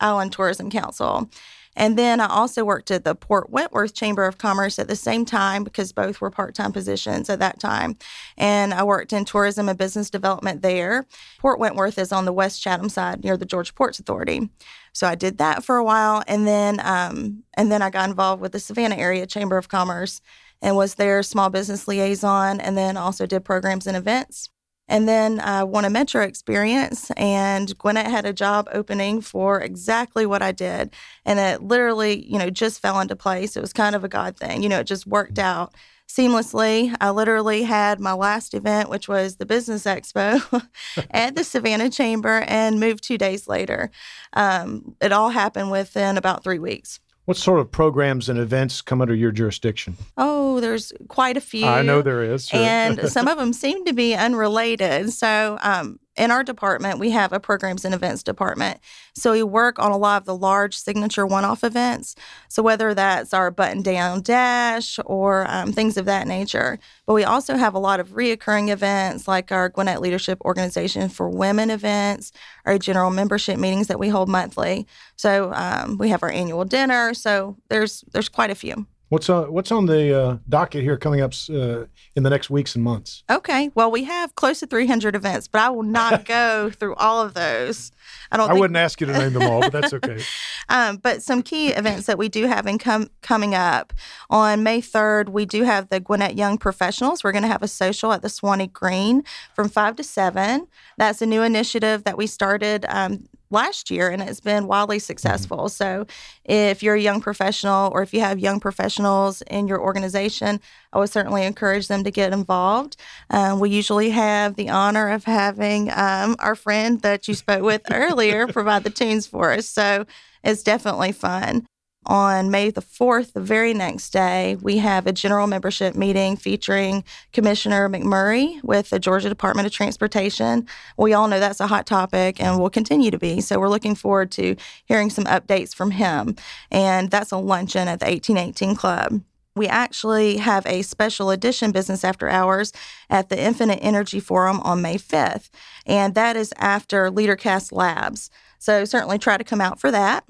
Island 0.00 0.32
Tourism 0.32 0.70
Council. 0.70 1.28
And 1.76 1.98
then 1.98 2.20
I 2.20 2.26
also 2.26 2.64
worked 2.64 2.90
at 2.90 3.04
the 3.04 3.14
Port 3.14 3.50
Wentworth 3.50 3.94
Chamber 3.94 4.26
of 4.26 4.38
Commerce 4.38 4.78
at 4.78 4.88
the 4.88 4.96
same 4.96 5.24
time 5.24 5.64
because 5.64 5.92
both 5.92 6.20
were 6.20 6.30
part 6.30 6.54
time 6.54 6.72
positions 6.72 7.28
at 7.28 7.40
that 7.40 7.58
time. 7.58 7.96
And 8.36 8.72
I 8.72 8.82
worked 8.84 9.12
in 9.12 9.24
tourism 9.24 9.68
and 9.68 9.78
business 9.78 10.10
development 10.10 10.62
there. 10.62 11.06
Port 11.38 11.58
Wentworth 11.58 11.98
is 11.98 12.12
on 12.12 12.24
the 12.24 12.32
West 12.32 12.62
Chatham 12.62 12.88
side 12.88 13.24
near 13.24 13.36
the 13.36 13.46
George 13.46 13.74
Ports 13.74 13.98
Authority. 13.98 14.48
So 14.92 15.08
I 15.08 15.16
did 15.16 15.38
that 15.38 15.64
for 15.64 15.76
a 15.76 15.84
while, 15.84 16.22
and 16.28 16.46
then 16.46 16.80
um, 16.84 17.42
and 17.54 17.70
then 17.70 17.82
I 17.82 17.90
got 17.90 18.08
involved 18.08 18.40
with 18.40 18.52
the 18.52 18.60
Savannah 18.60 18.94
Area 18.94 19.26
Chamber 19.26 19.56
of 19.56 19.68
Commerce 19.68 20.20
and 20.62 20.76
was 20.76 20.94
their 20.94 21.22
small 21.24 21.50
business 21.50 21.88
liaison, 21.88 22.60
and 22.60 22.78
then 22.78 22.96
also 22.96 23.26
did 23.26 23.44
programs 23.44 23.88
and 23.88 23.96
events. 23.96 24.50
And 24.88 25.08
then 25.08 25.40
I 25.40 25.64
won 25.64 25.84
a 25.84 25.90
Metro 25.90 26.22
experience, 26.22 27.10
and 27.12 27.76
Gwinnett 27.78 28.10
had 28.10 28.26
a 28.26 28.32
job 28.32 28.68
opening 28.72 29.20
for 29.20 29.60
exactly 29.60 30.26
what 30.26 30.42
I 30.42 30.52
did. 30.52 30.92
And 31.24 31.38
it 31.38 31.62
literally, 31.62 32.24
you 32.30 32.38
know, 32.38 32.50
just 32.50 32.82
fell 32.82 33.00
into 33.00 33.16
place. 33.16 33.56
It 33.56 33.60
was 33.60 33.72
kind 33.72 33.94
of 33.96 34.04
a 34.04 34.08
God 34.08 34.36
thing. 34.36 34.62
You 34.62 34.68
know, 34.68 34.80
it 34.80 34.86
just 34.86 35.06
worked 35.06 35.38
out 35.38 35.74
seamlessly. 36.06 36.94
I 37.00 37.10
literally 37.10 37.62
had 37.62 37.98
my 37.98 38.12
last 38.12 38.52
event, 38.52 38.90
which 38.90 39.08
was 39.08 39.36
the 39.36 39.46
Business 39.46 39.84
Expo 39.84 40.68
at 41.10 41.34
the 41.34 41.44
Savannah 41.44 41.90
Chamber, 41.90 42.44
and 42.46 42.78
moved 42.78 43.02
two 43.02 43.18
days 43.18 43.48
later. 43.48 43.90
Um, 44.34 44.96
it 45.00 45.12
all 45.12 45.30
happened 45.30 45.70
within 45.70 46.18
about 46.18 46.44
three 46.44 46.58
weeks. 46.58 47.00
What 47.24 47.36
sort 47.38 47.60
of 47.60 47.70
programs 47.70 48.28
and 48.28 48.38
events 48.38 48.82
come 48.82 49.00
under 49.00 49.14
your 49.14 49.32
jurisdiction? 49.32 49.96
Oh, 50.18 50.60
there's 50.60 50.92
quite 51.08 51.36
a 51.36 51.40
few. 51.40 51.66
I 51.66 51.82
know 51.82 52.02
there 52.02 52.22
is. 52.22 52.48
Sure. 52.48 52.60
And 52.60 53.00
some 53.08 53.28
of 53.28 53.38
them 53.38 53.52
seem 53.52 53.84
to 53.86 53.94
be 53.94 54.14
unrelated. 54.14 55.10
So, 55.12 55.58
um, 55.62 55.98
in 56.16 56.30
our 56.30 56.44
department, 56.44 56.98
we 56.98 57.10
have 57.10 57.32
a 57.32 57.40
programs 57.40 57.84
and 57.84 57.94
events 57.94 58.22
department. 58.22 58.78
So 59.14 59.32
we 59.32 59.42
work 59.42 59.78
on 59.78 59.90
a 59.90 59.96
lot 59.96 60.22
of 60.22 60.26
the 60.26 60.36
large 60.36 60.76
signature 60.76 61.26
one 61.26 61.44
off 61.44 61.64
events. 61.64 62.14
So 62.48 62.62
whether 62.62 62.94
that's 62.94 63.34
our 63.34 63.50
button 63.50 63.82
down 63.82 64.22
dash 64.22 64.98
or 65.04 65.46
um, 65.48 65.72
things 65.72 65.96
of 65.96 66.04
that 66.04 66.26
nature. 66.28 66.78
But 67.06 67.14
we 67.14 67.24
also 67.24 67.56
have 67.56 67.74
a 67.74 67.78
lot 67.78 68.00
of 68.00 68.10
reoccurring 68.10 68.70
events 68.70 69.26
like 69.26 69.50
our 69.50 69.68
Gwinnett 69.68 70.00
Leadership 70.00 70.40
Organization 70.42 71.08
for 71.08 71.28
Women 71.28 71.70
events, 71.70 72.32
our 72.64 72.78
general 72.78 73.10
membership 73.10 73.58
meetings 73.58 73.88
that 73.88 73.98
we 73.98 74.08
hold 74.08 74.28
monthly. 74.28 74.86
So 75.16 75.52
um, 75.52 75.98
we 75.98 76.10
have 76.10 76.22
our 76.22 76.30
annual 76.30 76.64
dinner. 76.64 77.14
So 77.14 77.56
there's 77.68 78.04
there's 78.12 78.28
quite 78.28 78.50
a 78.50 78.54
few. 78.54 78.86
What's 79.10 79.28
on 79.28 79.52
What's 79.52 79.70
on 79.70 79.86
the 79.86 80.18
uh, 80.18 80.36
docket 80.48 80.82
here 80.82 80.96
coming 80.96 81.20
up 81.20 81.34
uh, 81.50 81.84
in 82.16 82.22
the 82.22 82.30
next 82.30 82.48
weeks 82.48 82.74
and 82.74 82.82
months? 82.82 83.22
Okay, 83.30 83.70
well 83.74 83.90
we 83.90 84.04
have 84.04 84.34
close 84.34 84.60
to 84.60 84.66
300 84.66 85.14
events, 85.14 85.46
but 85.46 85.60
I 85.60 85.68
will 85.68 85.82
not 85.82 86.24
go 86.26 86.70
through 86.70 86.94
all 86.94 87.20
of 87.20 87.34
those. 87.34 87.92
I 88.32 88.36
don't. 88.36 88.46
I 88.46 88.52
think... 88.52 88.60
wouldn't 88.60 88.78
ask 88.78 89.00
you 89.00 89.06
to 89.06 89.12
name 89.12 89.34
them 89.34 89.42
all, 89.42 89.60
but 89.60 89.72
that's 89.72 89.92
okay. 89.92 90.22
um, 90.68 90.96
but 90.96 91.22
some 91.22 91.42
key 91.42 91.68
events 91.68 92.06
that 92.06 92.18
we 92.18 92.28
do 92.28 92.46
have 92.46 92.66
in 92.66 92.78
com- 92.78 93.10
coming 93.20 93.54
up 93.54 93.92
on 94.30 94.62
May 94.62 94.80
3rd, 94.80 95.28
we 95.28 95.44
do 95.44 95.64
have 95.64 95.90
the 95.90 96.00
Gwinnett 96.00 96.36
Young 96.36 96.56
Professionals. 96.56 97.22
We're 97.22 97.32
going 97.32 97.42
to 97.42 97.48
have 97.48 97.62
a 97.62 97.68
social 97.68 98.12
at 98.12 98.22
the 98.22 98.28
Suwanee 98.28 98.72
Green 98.72 99.22
from 99.54 99.68
five 99.68 99.96
to 99.96 100.02
seven. 100.02 100.66
That's 100.96 101.20
a 101.20 101.26
new 101.26 101.42
initiative 101.42 102.04
that 102.04 102.16
we 102.16 102.26
started 102.26 102.86
um, 102.88 103.28
last 103.54 103.90
year 103.90 104.10
and 104.10 104.20
it's 104.20 104.40
been 104.40 104.66
wildly 104.66 104.98
mm-hmm. 104.98 105.02
successful. 105.02 105.70
So, 105.70 106.06
if 106.44 106.82
you're 106.82 106.96
a 106.96 107.00
young 107.00 107.22
professional 107.22 107.90
or 107.94 108.02
if 108.02 108.12
you 108.12 108.20
have 108.20 108.38
young 108.38 108.60
professionals 108.60 109.40
in 109.42 109.66
your 109.66 109.80
organization, 109.80 110.60
I 110.92 110.98
would 110.98 111.10
certainly 111.10 111.44
encourage 111.44 111.88
them 111.88 112.04
to 112.04 112.10
get 112.10 112.34
involved. 112.34 112.96
Um, 113.30 113.60
we 113.60 113.70
usually 113.70 114.10
have 114.10 114.56
the 114.56 114.68
honor 114.68 115.08
of 115.08 115.24
having 115.24 115.90
um, 115.90 116.36
our 116.38 116.54
friend 116.54 117.00
that 117.00 117.26
you 117.26 117.34
spoke 117.34 117.62
with 117.62 117.82
earlier 117.90 118.46
provide 118.46 118.84
the 118.84 118.90
tunes 118.90 119.26
for 119.26 119.52
us. 119.52 119.66
So, 119.66 120.04
it's 120.42 120.62
definitely 120.62 121.12
fun 121.12 121.66
on 122.06 122.50
May 122.50 122.70
the 122.70 122.80
4th, 122.80 123.32
the 123.32 123.40
very 123.40 123.74
next 123.74 124.10
day, 124.10 124.56
we 124.60 124.78
have 124.78 125.06
a 125.06 125.12
general 125.12 125.46
membership 125.46 125.94
meeting 125.94 126.36
featuring 126.36 127.04
Commissioner 127.32 127.88
McMurry 127.88 128.62
with 128.62 128.90
the 128.90 128.98
Georgia 128.98 129.28
Department 129.28 129.66
of 129.66 129.72
Transportation. 129.72 130.66
We 130.96 131.12
all 131.12 131.28
know 131.28 131.40
that's 131.40 131.60
a 131.60 131.66
hot 131.66 131.86
topic 131.86 132.42
and 132.42 132.58
will 132.58 132.70
continue 132.70 133.10
to 133.10 133.18
be. 133.18 133.40
So 133.40 133.58
we're 133.58 133.68
looking 133.68 133.94
forward 133.94 134.30
to 134.32 134.56
hearing 134.84 135.10
some 135.10 135.24
updates 135.24 135.74
from 135.74 135.92
him. 135.92 136.36
And 136.70 137.10
that's 137.10 137.32
a 137.32 137.38
luncheon 137.38 137.88
at 137.88 138.00
the 138.00 138.06
1818 138.06 138.76
Club. 138.76 139.22
We 139.56 139.68
actually 139.68 140.38
have 140.38 140.66
a 140.66 140.82
special 140.82 141.30
edition 141.30 141.70
business 141.70 142.02
after 142.02 142.28
hours 142.28 142.72
at 143.08 143.28
the 143.28 143.40
Infinite 143.40 143.78
Energy 143.82 144.18
Forum 144.18 144.60
on 144.60 144.82
May 144.82 144.96
5th, 144.96 145.48
and 145.86 146.16
that 146.16 146.34
is 146.34 146.52
after 146.58 147.08
LeaderCast 147.08 147.70
Labs. 147.70 148.30
So 148.58 148.84
certainly 148.84 149.18
try 149.18 149.36
to 149.36 149.44
come 149.44 149.60
out 149.60 149.78
for 149.78 149.92
that. 149.92 150.24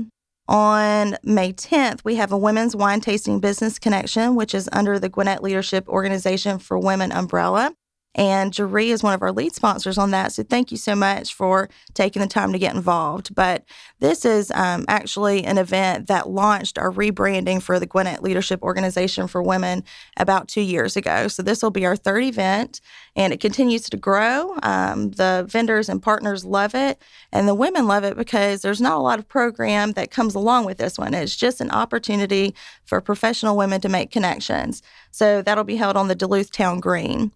On 0.46 1.16
May 1.22 1.54
10th, 1.54 2.04
we 2.04 2.16
have 2.16 2.30
a 2.30 2.36
women's 2.36 2.76
wine 2.76 3.00
tasting 3.00 3.40
business 3.40 3.78
connection, 3.78 4.34
which 4.34 4.54
is 4.54 4.68
under 4.72 4.98
the 4.98 5.08
Gwinnett 5.08 5.42
Leadership 5.42 5.88
Organization 5.88 6.58
for 6.58 6.78
Women 6.78 7.12
umbrella. 7.12 7.74
And 8.14 8.52
Jerrí 8.52 8.88
is 8.88 9.02
one 9.02 9.14
of 9.14 9.22
our 9.22 9.32
lead 9.32 9.54
sponsors 9.54 9.98
on 9.98 10.10
that. 10.12 10.32
So 10.32 10.42
thank 10.42 10.70
you 10.70 10.76
so 10.76 10.94
much 10.94 11.34
for 11.34 11.68
taking 11.94 12.22
the 12.22 12.28
time 12.28 12.52
to 12.52 12.58
get 12.58 12.74
involved. 12.74 13.34
But 13.34 13.64
this 14.00 14.24
is 14.24 14.50
um, 14.52 14.84
actually 14.88 15.44
an 15.44 15.58
event 15.58 16.06
that 16.06 16.28
launched 16.28 16.78
our 16.78 16.92
rebranding 16.92 17.60
for 17.60 17.80
the 17.80 17.86
Gwinnett 17.86 18.22
Leadership 18.22 18.62
Organization 18.62 19.26
for 19.26 19.42
Women 19.42 19.82
about 20.16 20.48
two 20.48 20.60
years 20.60 20.96
ago. 20.96 21.28
So 21.28 21.42
this 21.42 21.62
will 21.62 21.70
be 21.70 21.86
our 21.86 21.96
third 21.96 22.22
event 22.22 22.80
and 23.16 23.32
it 23.32 23.40
continues 23.40 23.88
to 23.90 23.96
grow. 23.96 24.56
Um, 24.62 25.10
the 25.12 25.46
vendors 25.48 25.88
and 25.88 26.02
partners 26.02 26.44
love 26.44 26.74
it, 26.74 27.00
and 27.32 27.46
the 27.46 27.54
women 27.54 27.86
love 27.86 28.04
it 28.04 28.16
because 28.16 28.62
there's 28.62 28.80
not 28.80 28.96
a 28.96 29.02
lot 29.02 29.18
of 29.18 29.28
program 29.28 29.92
that 29.92 30.10
comes 30.10 30.34
along 30.34 30.64
with 30.64 30.78
this 30.78 30.98
one. 30.98 31.14
It's 31.14 31.36
just 31.36 31.60
an 31.60 31.70
opportunity 31.70 32.54
for 32.84 33.00
professional 33.00 33.56
women 33.56 33.80
to 33.82 33.88
make 33.88 34.10
connections. 34.10 34.82
So 35.10 35.42
that'll 35.42 35.64
be 35.64 35.76
held 35.76 35.96
on 35.96 36.08
the 36.08 36.14
Duluth 36.14 36.50
Town 36.50 36.80
Green. 36.80 37.32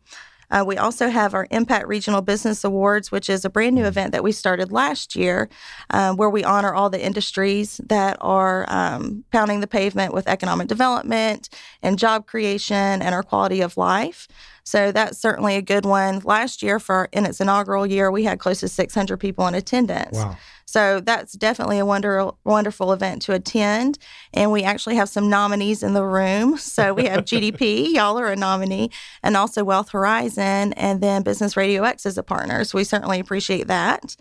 Uh, 0.50 0.64
we 0.66 0.76
also 0.76 1.08
have 1.08 1.34
our 1.34 1.46
Impact 1.50 1.86
Regional 1.86 2.20
Business 2.20 2.64
Awards, 2.64 3.10
which 3.10 3.28
is 3.28 3.44
a 3.44 3.50
brand 3.50 3.74
new 3.74 3.84
event 3.84 4.12
that 4.12 4.22
we 4.22 4.32
started 4.32 4.72
last 4.72 5.14
year, 5.14 5.48
um, 5.90 6.16
where 6.16 6.30
we 6.30 6.44
honor 6.44 6.74
all 6.74 6.90
the 6.90 7.04
industries 7.04 7.80
that 7.86 8.16
are 8.20 8.64
um, 8.68 9.24
pounding 9.30 9.60
the 9.60 9.66
pavement 9.66 10.14
with 10.14 10.28
economic 10.28 10.68
development 10.68 11.48
and 11.82 11.98
job 11.98 12.26
creation 12.26 13.02
and 13.02 13.14
our 13.14 13.22
quality 13.22 13.60
of 13.60 13.76
life. 13.76 14.28
So 14.64 14.92
that's 14.92 15.18
certainly 15.18 15.56
a 15.56 15.62
good 15.62 15.86
one. 15.86 16.20
Last 16.20 16.62
year, 16.62 16.78
for 16.78 17.08
in 17.12 17.24
its 17.24 17.40
inaugural 17.40 17.86
year, 17.86 18.10
we 18.10 18.24
had 18.24 18.38
close 18.38 18.60
to 18.60 18.68
600 18.68 19.16
people 19.16 19.46
in 19.46 19.54
attendance. 19.54 20.16
Wow. 20.18 20.36
So 20.68 21.00
that's 21.00 21.32
definitely 21.32 21.78
a 21.78 21.86
wonder, 21.86 22.30
wonderful 22.44 22.92
event 22.92 23.22
to 23.22 23.32
attend. 23.32 23.98
And 24.34 24.52
we 24.52 24.64
actually 24.64 24.96
have 24.96 25.08
some 25.08 25.30
nominees 25.30 25.82
in 25.82 25.94
the 25.94 26.04
room. 26.04 26.58
So 26.68 26.92
we 26.92 27.06
have 27.06 27.24
GDP, 27.24 27.94
y'all 27.94 28.18
are 28.18 28.30
a 28.30 28.36
nominee, 28.36 28.90
and 29.22 29.36
also 29.36 29.64
Wealth 29.64 29.90
Horizon, 29.90 30.74
and 30.74 31.00
then 31.00 31.22
Business 31.22 31.56
Radio 31.56 31.82
X 31.82 32.04
is 32.04 32.18
a 32.18 32.22
partner. 32.22 32.62
So 32.64 32.76
we 32.76 32.84
certainly 32.84 33.18
appreciate 33.18 33.66
that. 33.68 34.14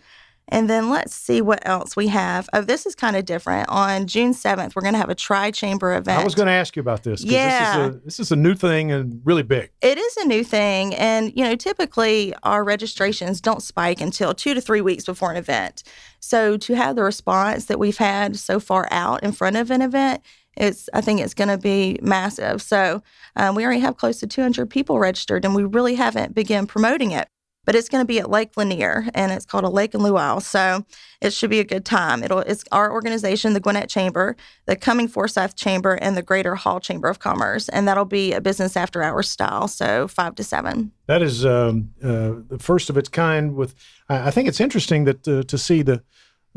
And 0.48 0.68
then 0.68 0.90
let's 0.90 1.14
see 1.14 1.42
what 1.42 1.66
else 1.66 1.94
we 1.94 2.08
have. 2.08 2.48
Oh, 2.52 2.62
this 2.62 2.86
is 2.86 2.94
kind 2.94 3.16
of 3.16 3.24
different. 3.24 3.68
On 3.68 4.06
June 4.06 4.32
7th, 4.32 4.74
we're 4.74 4.82
going 4.82 4.94
to 4.94 4.98
have 4.98 5.10
a 5.10 5.14
tri 5.14 5.50
chamber 5.50 5.94
event. 5.94 6.20
I 6.20 6.24
was 6.24 6.34
going 6.34 6.46
to 6.46 6.52
ask 6.52 6.74
you 6.74 6.80
about 6.80 7.02
this. 7.02 7.22
Yeah. 7.22 7.60
This 7.60 7.68
is, 7.68 7.96
a, 7.96 8.04
this 8.04 8.20
is 8.20 8.32
a 8.32 8.36
new 8.36 8.54
thing 8.54 8.90
and 8.90 9.20
really 9.24 9.42
big. 9.42 9.70
It 9.82 9.98
is 9.98 10.16
a 10.16 10.26
new 10.26 10.42
thing. 10.42 10.94
And, 10.94 11.32
you 11.36 11.44
know, 11.44 11.54
typically 11.54 12.34
our 12.42 12.64
registrations 12.64 13.40
don't 13.40 13.62
spike 13.62 14.00
until 14.00 14.32
two 14.32 14.54
to 14.54 14.60
three 14.60 14.80
weeks 14.80 15.04
before 15.04 15.30
an 15.30 15.36
event. 15.36 15.82
So 16.20 16.56
to 16.56 16.74
have 16.74 16.96
the 16.96 17.02
response 17.02 17.66
that 17.66 17.78
we've 17.78 17.98
had 17.98 18.36
so 18.36 18.58
far 18.58 18.88
out 18.90 19.22
in 19.22 19.32
front 19.32 19.56
of 19.56 19.70
an 19.70 19.82
event, 19.82 20.22
it's 20.56 20.88
I 20.92 21.00
think 21.00 21.20
it's 21.20 21.34
going 21.34 21.48
to 21.48 21.58
be 21.58 21.98
massive. 22.02 22.60
So 22.60 23.02
um, 23.36 23.54
we 23.54 23.64
already 23.64 23.80
have 23.80 23.96
close 23.96 24.18
to 24.20 24.26
200 24.26 24.68
people 24.68 24.98
registered, 24.98 25.44
and 25.44 25.54
we 25.54 25.64
really 25.64 25.94
haven't 25.94 26.34
begun 26.34 26.66
promoting 26.66 27.12
it. 27.12 27.28
But 27.68 27.76
it's 27.76 27.90
going 27.90 28.00
to 28.00 28.06
be 28.06 28.18
at 28.18 28.30
Lake 28.30 28.56
Lanier, 28.56 29.10
and 29.12 29.30
it's 29.30 29.44
called 29.44 29.64
a 29.64 29.68
Lake 29.68 29.92
and 29.92 30.02
Luau. 30.02 30.38
So 30.38 30.86
it 31.20 31.34
should 31.34 31.50
be 31.50 31.60
a 31.60 31.64
good 31.64 31.84
time. 31.84 32.22
It'll 32.22 32.38
it's 32.38 32.64
our 32.72 32.90
organization, 32.90 33.52
the 33.52 33.60
Gwinnett 33.60 33.90
Chamber, 33.90 34.36
the 34.64 34.74
Cumming 34.74 35.06
Forsyth 35.06 35.54
Chamber, 35.54 35.92
and 36.00 36.16
the 36.16 36.22
Greater 36.22 36.54
Hall 36.54 36.80
Chamber 36.80 37.08
of 37.08 37.18
Commerce, 37.18 37.68
and 37.68 37.86
that'll 37.86 38.06
be 38.06 38.32
a 38.32 38.40
business 38.40 38.74
after 38.74 39.02
hours 39.02 39.28
style, 39.28 39.68
so 39.68 40.08
five 40.08 40.34
to 40.36 40.44
seven. 40.44 40.92
That 41.08 41.20
is 41.20 41.44
um, 41.44 41.90
uh, 42.02 42.36
the 42.48 42.56
first 42.58 42.88
of 42.88 42.96
its 42.96 43.10
kind. 43.10 43.54
With 43.54 43.74
I 44.08 44.28
I 44.28 44.30
think 44.30 44.48
it's 44.48 44.62
interesting 44.62 45.04
that 45.04 45.28
uh, 45.28 45.42
to 45.42 45.58
see 45.58 45.82
the 45.82 46.02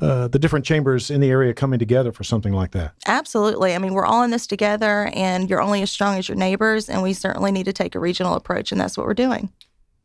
uh, 0.01 0.29
the 0.29 0.39
different 0.39 0.63
chambers 0.63 1.11
in 1.11 1.19
the 1.19 1.29
area 1.29 1.53
coming 1.53 1.77
together 1.77 2.13
for 2.13 2.23
something 2.23 2.53
like 2.53 2.71
that. 2.71 2.93
Absolutely. 3.05 3.75
I 3.75 3.79
mean, 3.79 3.93
we're 3.93 4.05
all 4.05 4.23
in 4.23 4.31
this 4.31 4.47
together, 4.47 5.11
and 5.13 5.49
you're 5.49 5.61
only 5.61 5.81
as 5.81 5.91
strong 5.91 6.17
as 6.17 6.29
your 6.29 6.37
neighbors, 6.37 6.87
and 6.87 7.03
we 7.03 7.11
certainly 7.11 7.51
need 7.51 7.65
to 7.65 7.73
take 7.73 7.95
a 7.95 7.99
regional 7.99 8.35
approach, 8.35 8.71
and 8.71 8.79
that's 8.79 8.97
what 8.97 9.05
we're 9.05 9.13
doing. 9.13 9.51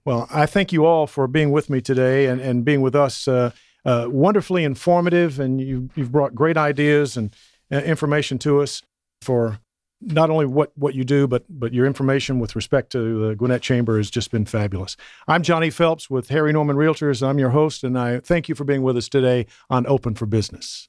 Well, 0.04 0.26
I 0.30 0.46
thank 0.46 0.72
you 0.72 0.86
all 0.86 1.06
for 1.06 1.28
being 1.28 1.52
with 1.52 1.70
me 1.70 1.80
today 1.80 2.26
and, 2.26 2.40
and 2.40 2.64
being 2.64 2.80
with 2.80 2.96
us. 2.96 3.28
Uh, 3.28 3.52
uh, 3.84 4.06
wonderfully 4.08 4.64
informative, 4.64 5.40
and 5.40 5.60
you, 5.60 5.90
you've 5.94 6.12
brought 6.12 6.34
great 6.34 6.56
ideas 6.56 7.16
and 7.16 7.34
uh, 7.72 7.78
information 7.78 8.38
to 8.38 8.60
us 8.60 8.82
for 9.22 9.58
not 10.00 10.30
only 10.30 10.46
what, 10.46 10.72
what 10.76 10.94
you 10.94 11.04
do, 11.04 11.26
but 11.26 11.44
but 11.48 11.74
your 11.74 11.86
information 11.86 12.38
with 12.38 12.56
respect 12.56 12.90
to 12.92 13.28
the 13.28 13.34
Gwinnett 13.34 13.62
Chamber 13.62 13.98
has 13.98 14.10
just 14.10 14.30
been 14.30 14.46
fabulous. 14.46 14.96
I'm 15.28 15.42
Johnny 15.42 15.70
Phelps 15.70 16.08
with 16.08 16.30
Harry 16.30 16.52
Norman 16.52 16.76
Realtors. 16.76 17.26
I'm 17.26 17.38
your 17.38 17.50
host, 17.50 17.84
and 17.84 17.98
I 17.98 18.20
thank 18.20 18.48
you 18.48 18.54
for 18.54 18.64
being 18.64 18.82
with 18.82 18.96
us 18.96 19.08
today 19.08 19.46
on 19.68 19.86
Open 19.86 20.14
for 20.14 20.26
Business. 20.26 20.88